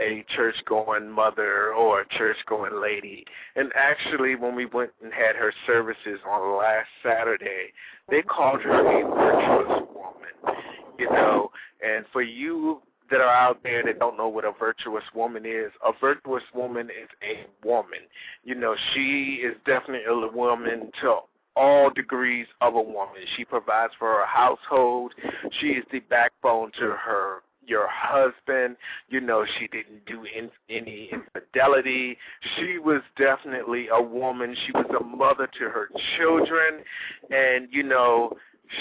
a 0.01 0.25
church 0.37 0.55
going 0.67 1.11
mother 1.11 1.73
or 1.73 2.03
a 2.03 2.09
church 2.17 2.37
going 2.49 2.81
lady 2.81 3.25
and 3.57 3.73
actually 3.75 4.37
when 4.37 4.55
we 4.55 4.67
went 4.67 4.91
and 5.03 5.13
had 5.13 5.35
her 5.37 5.53
services 5.67 6.21
on 6.27 6.57
last 6.59 6.89
saturday 7.03 7.73
they 8.09 8.23
called 8.23 8.63
her 8.63 8.71
a 8.81 9.09
virtuous 9.09 9.89
woman 9.95 10.57
you 10.99 11.11
know 11.11 11.51
and 11.83 12.05
for 12.13 12.23
you 12.23 12.83
that 13.11 13.21
are 13.21 13.35
out 13.35 13.63
there 13.63 13.83
that 13.85 13.99
don't 13.99 14.17
know 14.17 14.29
what 14.29 14.45
a 14.45 14.53
virtuous 14.59 15.05
woman 15.15 15.45
is, 15.45 15.71
a 15.85 15.93
virtuous 16.01 16.43
woman 16.55 16.87
is 16.87 17.09
a 17.23 17.47
woman. 17.67 18.01
You 18.43 18.55
know, 18.55 18.75
she 18.95 19.43
is 19.45 19.55
definitely 19.67 20.05
a 20.09 20.29
woman 20.35 20.91
to 21.03 21.19
all 21.55 21.91
degrees 21.91 22.47
of 22.61 22.75
a 22.75 22.81
woman. 22.81 23.23
She 23.37 23.45
provides 23.45 23.93
for 23.99 24.09
her 24.09 24.27
household. 24.27 25.13
She 25.61 25.69
is 25.69 25.85
the 25.93 26.01
backbone 26.01 26.73
to 26.79 26.91
her 26.91 27.43
your 27.67 27.89
husband. 27.91 28.77
You 29.09 29.21
know, 29.21 29.45
she 29.59 29.69
didn't 29.69 30.05
do 30.07 30.25
in, 30.25 30.51
any 30.69 31.11
infidelity. 31.13 32.17
She 32.57 32.79
was 32.79 33.03
definitely 33.17 33.89
a 33.93 34.03
woman. 34.03 34.57
She 34.67 34.73
was 34.73 34.87
a 34.99 35.05
mother 35.05 35.49
to 35.59 35.65
her 35.65 35.89
children, 36.17 36.83
and 37.31 37.69
you 37.71 37.83
know, 37.83 38.33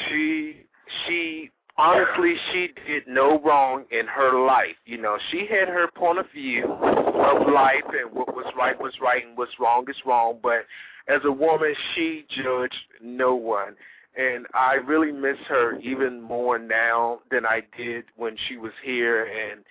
she 0.08 0.64
she 1.06 1.50
honestly 1.78 2.36
she 2.52 2.70
did 2.88 3.04
no 3.08 3.40
wrong 3.42 3.86
in 3.92 4.08
her 4.08 4.46
life. 4.46 4.76
You 4.86 5.02
know, 5.02 5.18
she 5.32 5.48
had 5.50 5.68
her 5.68 5.88
point 5.96 6.20
of 6.20 6.26
view 6.32 6.66
of 6.66 7.48
life 7.48 7.84
and 7.88 8.14
what 8.14 8.36
was 8.36 8.46
right 8.58 8.80
was 8.80 8.94
right 9.02 9.26
and 9.26 9.38
what's 9.38 9.60
wrong 9.60 9.86
is 9.90 9.96
wrong, 10.06 10.40
but 10.42 10.66
as 11.08 11.22
a 11.26 11.32
woman 11.32 11.74
she 11.96 12.26
judged 12.30 12.76
no 13.02 13.36
one 13.36 13.76
and 14.18 14.46
I 14.54 14.74
really 14.76 15.12
miss 15.12 15.38
her 15.48 15.80
even 15.80 16.22
more 16.22 16.60
now 16.60 17.20
than 17.30 17.46
I 17.46 17.62
did 17.78 18.06
when 18.18 18.36
she 18.48 18.58
was 18.58 18.74
here 18.84 19.24
and 19.24 19.64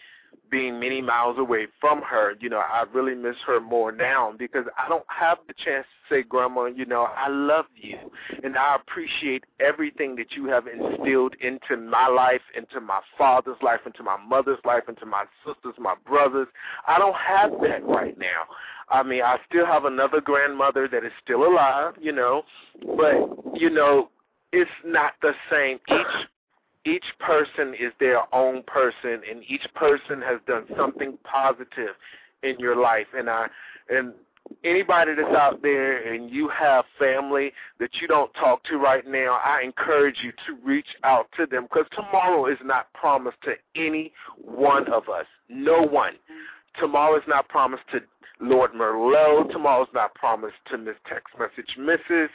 being 0.51 0.81
many 0.81 1.01
miles 1.01 1.39
away 1.39 1.67
from 1.81 2.03
her, 2.03 2.35
you 2.41 2.49
know, 2.49 2.59
I 2.59 2.85
really 2.93 3.15
miss 3.15 3.37
her 3.47 3.61
more 3.61 3.93
now 3.93 4.35
because 4.39 4.65
I 4.79 4.89
don't 4.89 5.05
have 5.09 5.39
the 5.47 5.55
chance 5.65 5.87
to 6.09 6.15
say, 6.15 6.23
Grandma, 6.23 6.67
you 6.67 6.85
know, 6.85 7.09
I 7.17 7.29
love 7.29 7.67
you 7.77 7.99
and 8.43 8.57
I 8.57 8.77
appreciate 8.77 9.45
everything 9.61 10.17
that 10.17 10.33
you 10.33 10.47
have 10.47 10.65
instilled 10.67 11.35
into 11.41 11.77
my 11.77 12.09
life, 12.09 12.43
into 12.57 12.81
my 12.81 13.01
father's 13.17 13.57
life, 13.63 13.81
into 13.87 14.03
my 14.03 14.17
mother's 14.17 14.59
life, 14.65 14.85
into 14.89 15.07
my 15.07 15.25
sisters, 15.47 15.75
my 15.79 15.95
brothers. 16.07 16.49
I 16.87 16.99
don't 16.99 17.17
have 17.17 17.53
that 17.63 17.87
right 17.87 18.19
now. 18.19 18.43
I 18.89 19.03
mean, 19.03 19.23
I 19.23 19.37
still 19.49 19.67
have 19.67 19.85
another 19.85 20.21
grandmother 20.21 20.89
that 20.89 21.05
is 21.05 21.13
still 21.23 21.47
alive, 21.47 21.95
you 22.01 22.13
know, 22.13 22.43
but, 22.97 23.15
you 23.55 23.71
know, 23.71 24.11
it's 24.53 24.71
not 24.85 25.13
the 25.23 25.33
same. 25.51 25.79
Each 25.89 26.27
each 26.85 27.05
person 27.19 27.75
is 27.75 27.93
their 28.01 28.23
own 28.35 28.63
person, 28.65 29.21
and 29.29 29.43
each 29.49 29.67
person 29.75 30.21
has 30.23 30.41
done 30.47 30.65
something 30.77 31.19
positive 31.25 31.95
in 32.43 32.59
your 32.59 32.77
life. 32.77 33.07
And 33.15 33.29
I 33.29 33.49
and 33.89 34.13
anybody 34.65 35.15
that's 35.15 35.35
out 35.37 35.63
there 35.63 36.13
and 36.13 36.31
you 36.31 36.49
have 36.49 36.85
family 36.99 37.53
that 37.79 37.91
you 38.01 38.09
don't 38.09 38.33
talk 38.35 38.63
to 38.65 38.77
right 38.77 39.07
now, 39.07 39.39
I 39.45 39.63
encourage 39.63 40.17
you 40.23 40.33
to 40.47 40.65
reach 40.65 40.87
out 41.05 41.29
to 41.37 41.47
them 41.47 41.65
because 41.65 41.87
tomorrow 41.95 42.47
is 42.47 42.59
not 42.65 42.93
promised 42.95 43.39
to 43.45 43.55
any 43.77 44.13
one 44.43 44.91
of 44.93 45.09
us. 45.09 45.27
No 45.49 45.83
one. 45.83 46.15
Tomorrow 46.79 47.17
is 47.17 47.25
not 47.27 47.49
promised 47.49 47.83
to 47.93 48.01
Lord 48.41 48.73
Merlot. 48.73 49.51
Tomorrow's 49.51 49.89
not 49.93 50.15
promised 50.15 50.57
to 50.71 50.79
Miss 50.79 50.95
Text 51.09 51.35
Message 51.39 51.77
Mrs. 51.79 52.29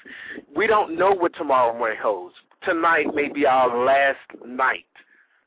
We 0.55 0.67
don't 0.67 0.97
know 0.97 1.11
what 1.11 1.33
tomorrow 1.35 1.77
may 1.77 1.95
hold. 1.95 2.33
Tonight 2.65 3.13
may 3.13 3.29
be 3.29 3.45
our 3.45 3.85
last 3.85 4.17
night. 4.45 4.85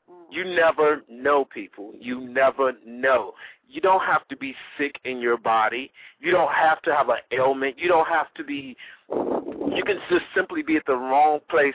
Mm. 0.09 0.23
You 0.31 0.45
never 0.45 1.03
know, 1.09 1.45
people. 1.45 1.93
You 1.99 2.21
never 2.21 2.73
know. 2.85 3.33
You 3.67 3.81
don't 3.81 4.03
have 4.03 4.27
to 4.29 4.37
be 4.37 4.55
sick 4.77 4.95
in 5.03 5.19
your 5.19 5.37
body. 5.37 5.91
You 6.19 6.31
don't 6.31 6.51
have 6.53 6.81
to 6.83 6.93
have 6.93 7.09
an 7.09 7.17
ailment. 7.31 7.77
You 7.77 7.87
don't 7.87 8.07
have 8.07 8.33
to 8.35 8.43
be. 8.43 8.75
You 9.11 9.83
can 9.85 9.97
just 10.09 10.25
simply 10.35 10.63
be 10.63 10.77
at 10.77 10.85
the 10.87 10.95
wrong 10.95 11.39
place, 11.49 11.73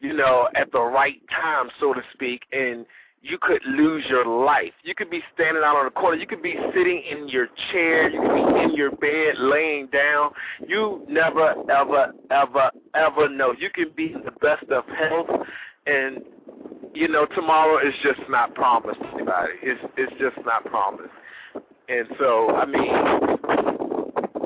you 0.00 0.12
know, 0.12 0.48
at 0.54 0.70
the 0.70 0.80
right 0.80 1.20
time, 1.30 1.70
so 1.80 1.92
to 1.94 2.02
speak, 2.12 2.42
and 2.52 2.86
you 3.24 3.38
could 3.40 3.62
lose 3.64 4.04
your 4.08 4.26
life. 4.26 4.72
You 4.82 4.94
could 4.94 5.08
be 5.08 5.22
standing 5.32 5.62
out 5.64 5.76
on 5.76 5.86
the 5.86 5.90
corner. 5.90 6.20
You 6.20 6.26
could 6.26 6.42
be 6.42 6.56
sitting 6.74 7.02
in 7.10 7.26
your 7.28 7.48
chair. 7.72 8.10
You 8.10 8.20
could 8.20 8.54
be 8.54 8.62
in 8.62 8.74
your 8.74 8.90
bed, 8.90 9.38
laying 9.38 9.86
down. 9.86 10.30
You 10.68 11.06
never, 11.08 11.54
ever, 11.70 12.12
ever, 12.30 12.70
ever 12.94 13.28
know. 13.30 13.54
You 13.58 13.70
can 13.70 13.86
be 13.96 14.12
in 14.12 14.22
the 14.24 14.30
best 14.42 14.64
of 14.70 14.84
health, 14.86 15.46
and 15.86 16.18
you 16.92 17.08
know 17.08 17.24
tomorrow 17.34 17.78
is 17.78 17.94
just 18.02 18.20
not 18.28 18.54
promised 18.54 19.00
anybody. 19.14 19.54
It's 19.62 19.80
it's 19.96 20.12
just 20.20 20.44
not 20.44 20.66
promised. 20.66 21.08
And 21.88 22.06
so, 22.18 22.50
I 22.56 22.66
mean, 22.66 22.90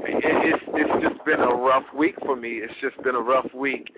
it, 0.06 0.54
it's 0.54 0.64
it's 0.68 1.02
just 1.08 1.24
been 1.24 1.40
a 1.40 1.54
rough 1.54 1.84
week 1.96 2.14
for 2.24 2.36
me. 2.36 2.60
It's 2.62 2.74
just 2.80 3.00
been 3.02 3.16
a 3.16 3.20
rough 3.20 3.52
week. 3.54 3.92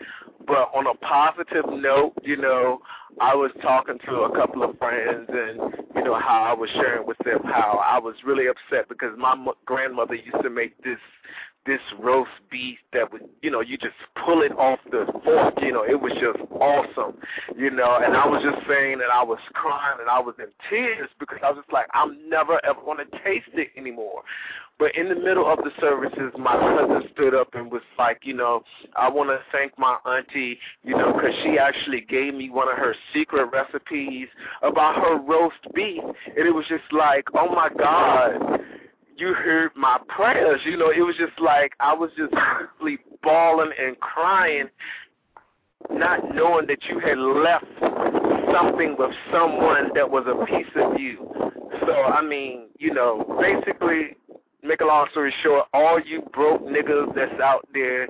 But 0.47 0.71
on 0.75 0.87
a 0.87 0.95
positive 0.95 1.67
note, 1.69 2.15
you 2.23 2.37
know, 2.37 2.81
I 3.21 3.35
was 3.35 3.51
talking 3.61 3.99
to 4.07 4.13
a 4.23 4.35
couple 4.35 4.63
of 4.63 4.79
friends, 4.79 5.29
and 5.29 5.75
you 5.95 6.05
know 6.05 6.19
how 6.19 6.43
I 6.43 6.55
was 6.55 6.71
sharing 6.71 7.07
with 7.07 7.19
them 7.25 7.41
how 7.45 7.85
I 7.87 7.99
was 7.99 8.15
really 8.25 8.47
upset 8.47 8.89
because 8.89 9.13
my 9.19 9.37
grandmother 9.67 10.15
used 10.15 10.43
to 10.43 10.49
make 10.49 10.83
this 10.83 10.99
this 11.67 11.81
roast 11.99 12.31
beef 12.51 12.79
that 12.93 13.13
was, 13.13 13.21
you 13.43 13.51
know 13.51 13.61
you 13.61 13.77
just 13.77 13.95
pull 14.25 14.43
it 14.43 14.53
off 14.53 14.79
the 14.91 15.05
fork 15.25 15.55
you 15.61 15.73
know 15.73 15.85
it 15.85 16.01
was 16.01 16.13
just 16.15 16.39
awesome 16.53 17.17
you 17.57 17.71
know. 17.71 18.01
And 18.03 18.17
i 18.17 18.27
was 18.27 18.43
just 18.43 18.67
saying 18.67 18.99
that 18.99 19.11
i 19.13 19.23
was 19.23 19.39
crying 19.53 19.99
and 20.01 20.09
i 20.09 20.19
was 20.19 20.35
in 20.39 20.47
tears 20.71 21.09
because 21.19 21.39
i 21.43 21.51
was 21.51 21.59
just 21.59 21.73
like 21.73 21.87
i'm 21.93 22.29
never 22.29 22.65
ever 22.65 22.81
going 22.81 22.99
to 22.99 23.19
taste 23.25 23.49
it 23.55 23.69
anymore. 23.77 24.23
But 24.79 24.97
in 24.97 25.11
the 25.11 25.15
middle 25.15 25.47
of 25.47 25.59
the 25.59 25.71
services 25.79 26.33
my 26.39 26.57
cousin 26.57 27.03
stood 27.13 27.35
up 27.35 27.55
and 27.55 27.71
was 27.71 27.83
like 27.99 28.21
you 28.23 28.35
know 28.35 28.63
i 28.97 29.09
want 29.09 29.29
to 29.29 29.39
thank 29.53 29.79
my 29.79 29.99
auntie 30.07 30.59
you 30.83 30.97
know 30.97 31.13
because 31.13 31.35
she 31.43 31.59
actually 31.59 32.01
gave 32.01 32.33
me 32.35 32.49
one 32.49 32.71
of 32.71 32.79
her 32.79 32.95
secret 33.13 33.51
recipes 33.53 34.29
about 34.63 34.97
her 34.97 35.21
roast 35.21 35.61
beef. 35.75 36.03
And 36.03 36.47
it 36.47 36.55
was 36.55 36.65
just 36.69 36.91
like 36.91 37.27
oh 37.35 37.55
my 37.55 37.69
god 37.69 38.61
you 39.21 39.35
heard 39.35 39.71
my 39.77 39.99
prayers. 40.09 40.61
You 40.65 40.77
know, 40.77 40.91
it 40.91 41.01
was 41.01 41.15
just 41.17 41.39
like 41.41 41.73
I 41.79 41.93
was 41.93 42.11
just 42.17 42.33
simply 42.59 42.99
bawling 43.23 43.71
and 43.79 43.99
crying, 44.01 44.69
not 45.91 46.35
knowing 46.35 46.67
that 46.67 46.79
you 46.89 46.99
had 46.99 47.19
left 47.19 47.67
something 48.53 48.97
with 48.99 49.11
someone 49.31 49.91
that 49.95 50.11
was 50.11 50.25
a 50.27 50.45
piece 50.47 50.73
of 50.77 50.99
you. 50.99 51.29
So 51.87 51.93
I 51.93 52.23
mean, 52.23 52.69
you 52.79 52.93
know, 52.93 53.39
basically, 53.41 54.17
make 54.63 54.81
a 54.81 54.85
long 54.85 55.07
story 55.11 55.33
short, 55.43 55.67
all 55.73 56.01
you 56.01 56.23
broke 56.33 56.63
niggas 56.63 57.15
that's 57.15 57.41
out 57.41 57.67
there 57.73 58.09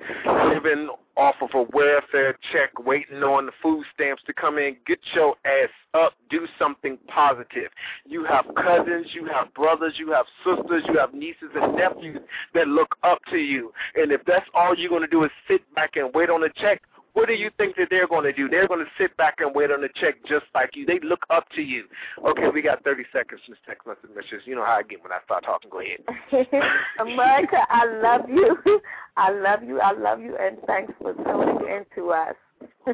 living 0.48 0.88
off 1.16 1.36
of 1.40 1.50
a 1.54 1.62
welfare 1.72 2.38
check, 2.52 2.70
waiting 2.84 3.22
on 3.22 3.46
the 3.46 3.52
food 3.62 3.84
stamps 3.94 4.22
to 4.26 4.32
come 4.32 4.58
in, 4.58 4.76
get 4.86 4.98
your 5.14 5.34
ass 5.44 5.68
up, 5.94 6.14
do 6.30 6.46
something 6.58 6.98
positive. 7.08 7.70
You 8.06 8.24
have 8.24 8.46
cousins, 8.54 9.08
you 9.12 9.26
have 9.26 9.52
brothers, 9.54 9.94
you 9.96 10.12
have 10.12 10.26
sisters, 10.44 10.84
you 10.88 10.98
have 10.98 11.12
nieces 11.12 11.50
and 11.54 11.76
nephews 11.76 12.20
that 12.54 12.68
look 12.68 12.96
up 13.02 13.18
to 13.30 13.36
you. 13.36 13.72
And 13.96 14.12
if 14.12 14.22
that's 14.26 14.46
all 14.54 14.74
you're 14.76 14.90
going 14.90 15.02
to 15.02 15.08
do 15.08 15.24
is 15.24 15.30
sit 15.48 15.62
back 15.74 15.96
and 15.96 16.10
wait 16.14 16.30
on 16.30 16.44
a 16.44 16.48
check, 16.56 16.82
what 17.14 17.26
do 17.26 17.34
you 17.34 17.50
think 17.56 17.76
that 17.76 17.88
they're 17.90 18.06
going 18.06 18.24
to 18.24 18.32
do? 18.32 18.48
They're 18.48 18.68
going 18.68 18.80
to 18.80 18.90
sit 18.98 19.16
back 19.16 19.36
and 19.38 19.54
wait 19.54 19.70
on 19.70 19.80
the 19.80 19.88
check 20.00 20.14
just 20.28 20.44
like 20.54 20.70
you. 20.74 20.86
They 20.86 21.00
look 21.02 21.24
up 21.30 21.48
to 21.56 21.62
you. 21.62 21.84
Okay, 22.24 22.48
we 22.52 22.62
got 22.62 22.84
30 22.84 23.04
seconds, 23.12 23.40
Miss 23.48 23.58
Text 23.66 23.86
Message 23.86 24.42
You 24.44 24.54
know 24.54 24.64
how 24.64 24.74
I 24.74 24.82
get 24.82 25.02
when 25.02 25.12
I 25.12 25.18
start 25.24 25.44
talking. 25.44 25.70
Go 25.70 25.80
ahead. 25.80 26.00
America, 27.00 27.58
I 27.68 27.86
love 28.00 28.28
you. 28.28 28.56
I 29.16 29.30
love 29.30 29.62
you. 29.62 29.80
I 29.80 29.92
love 29.92 30.20
you. 30.20 30.36
And 30.40 30.58
thanks 30.66 30.92
for 31.00 31.14
tuning 31.14 31.68
in 31.68 31.84
to 31.96 32.10
us. 32.10 32.34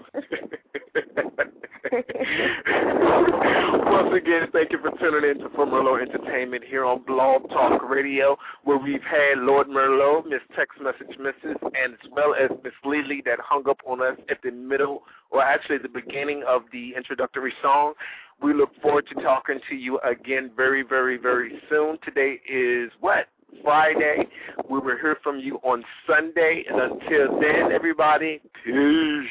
Once 3.87 4.15
again, 4.15 4.49
thank 4.53 4.73
you 4.73 4.79
for 4.79 4.91
tuning 4.99 5.31
in 5.31 5.39
to 5.39 5.49
For 5.55 5.67
Merlot 5.67 6.03
Entertainment 6.03 6.65
here 6.65 6.85
on 6.85 7.03
Blog 7.03 7.49
Talk 7.51 7.89
Radio, 7.89 8.37
where 8.65 8.79
we've 8.79 9.03
had 9.03 9.39
Lord 9.39 9.69
Merlot, 9.69 10.27
Miss 10.29 10.41
Text 10.57 10.81
Message 10.81 11.17
Mrs., 11.19 11.57
and 11.63 11.95
as 11.95 12.11
well 12.11 12.35
as 12.35 12.51
Miss 12.65 12.73
Lily 12.85 13.23
that 13.25 13.39
hung 13.41 13.69
up 13.69 13.81
on 13.87 14.03
us 14.03 14.17
at 14.29 14.43
the 14.43 14.51
middle, 14.51 15.03
or 15.31 15.43
actually 15.43 15.79
the 15.79 15.89
beginning 15.89 16.43
of 16.47 16.63
the 16.73 16.95
introductory 16.97 17.53
song. 17.63 17.95
We 18.43 18.53
look 18.53 18.71
forward 18.83 19.07
to 19.09 19.15
talking 19.23 19.61
to 19.71 19.77
you 19.77 19.99
again 20.01 20.51
very, 20.57 20.83
very, 20.83 21.17
very 21.17 21.61
soon. 21.71 21.99
Today 22.05 22.41
is 22.49 22.91
what? 23.01 23.29
Friday. 23.63 24.27
We 24.69 24.79
will 24.79 24.97
hear 24.97 25.17
from 25.23 25.39
you 25.39 25.57
on 25.63 25.85
Sunday. 26.07 26.65
And 26.69 26.81
until 26.81 27.41
then, 27.41 27.73
everybody, 27.73 28.41
peace. 28.65 29.31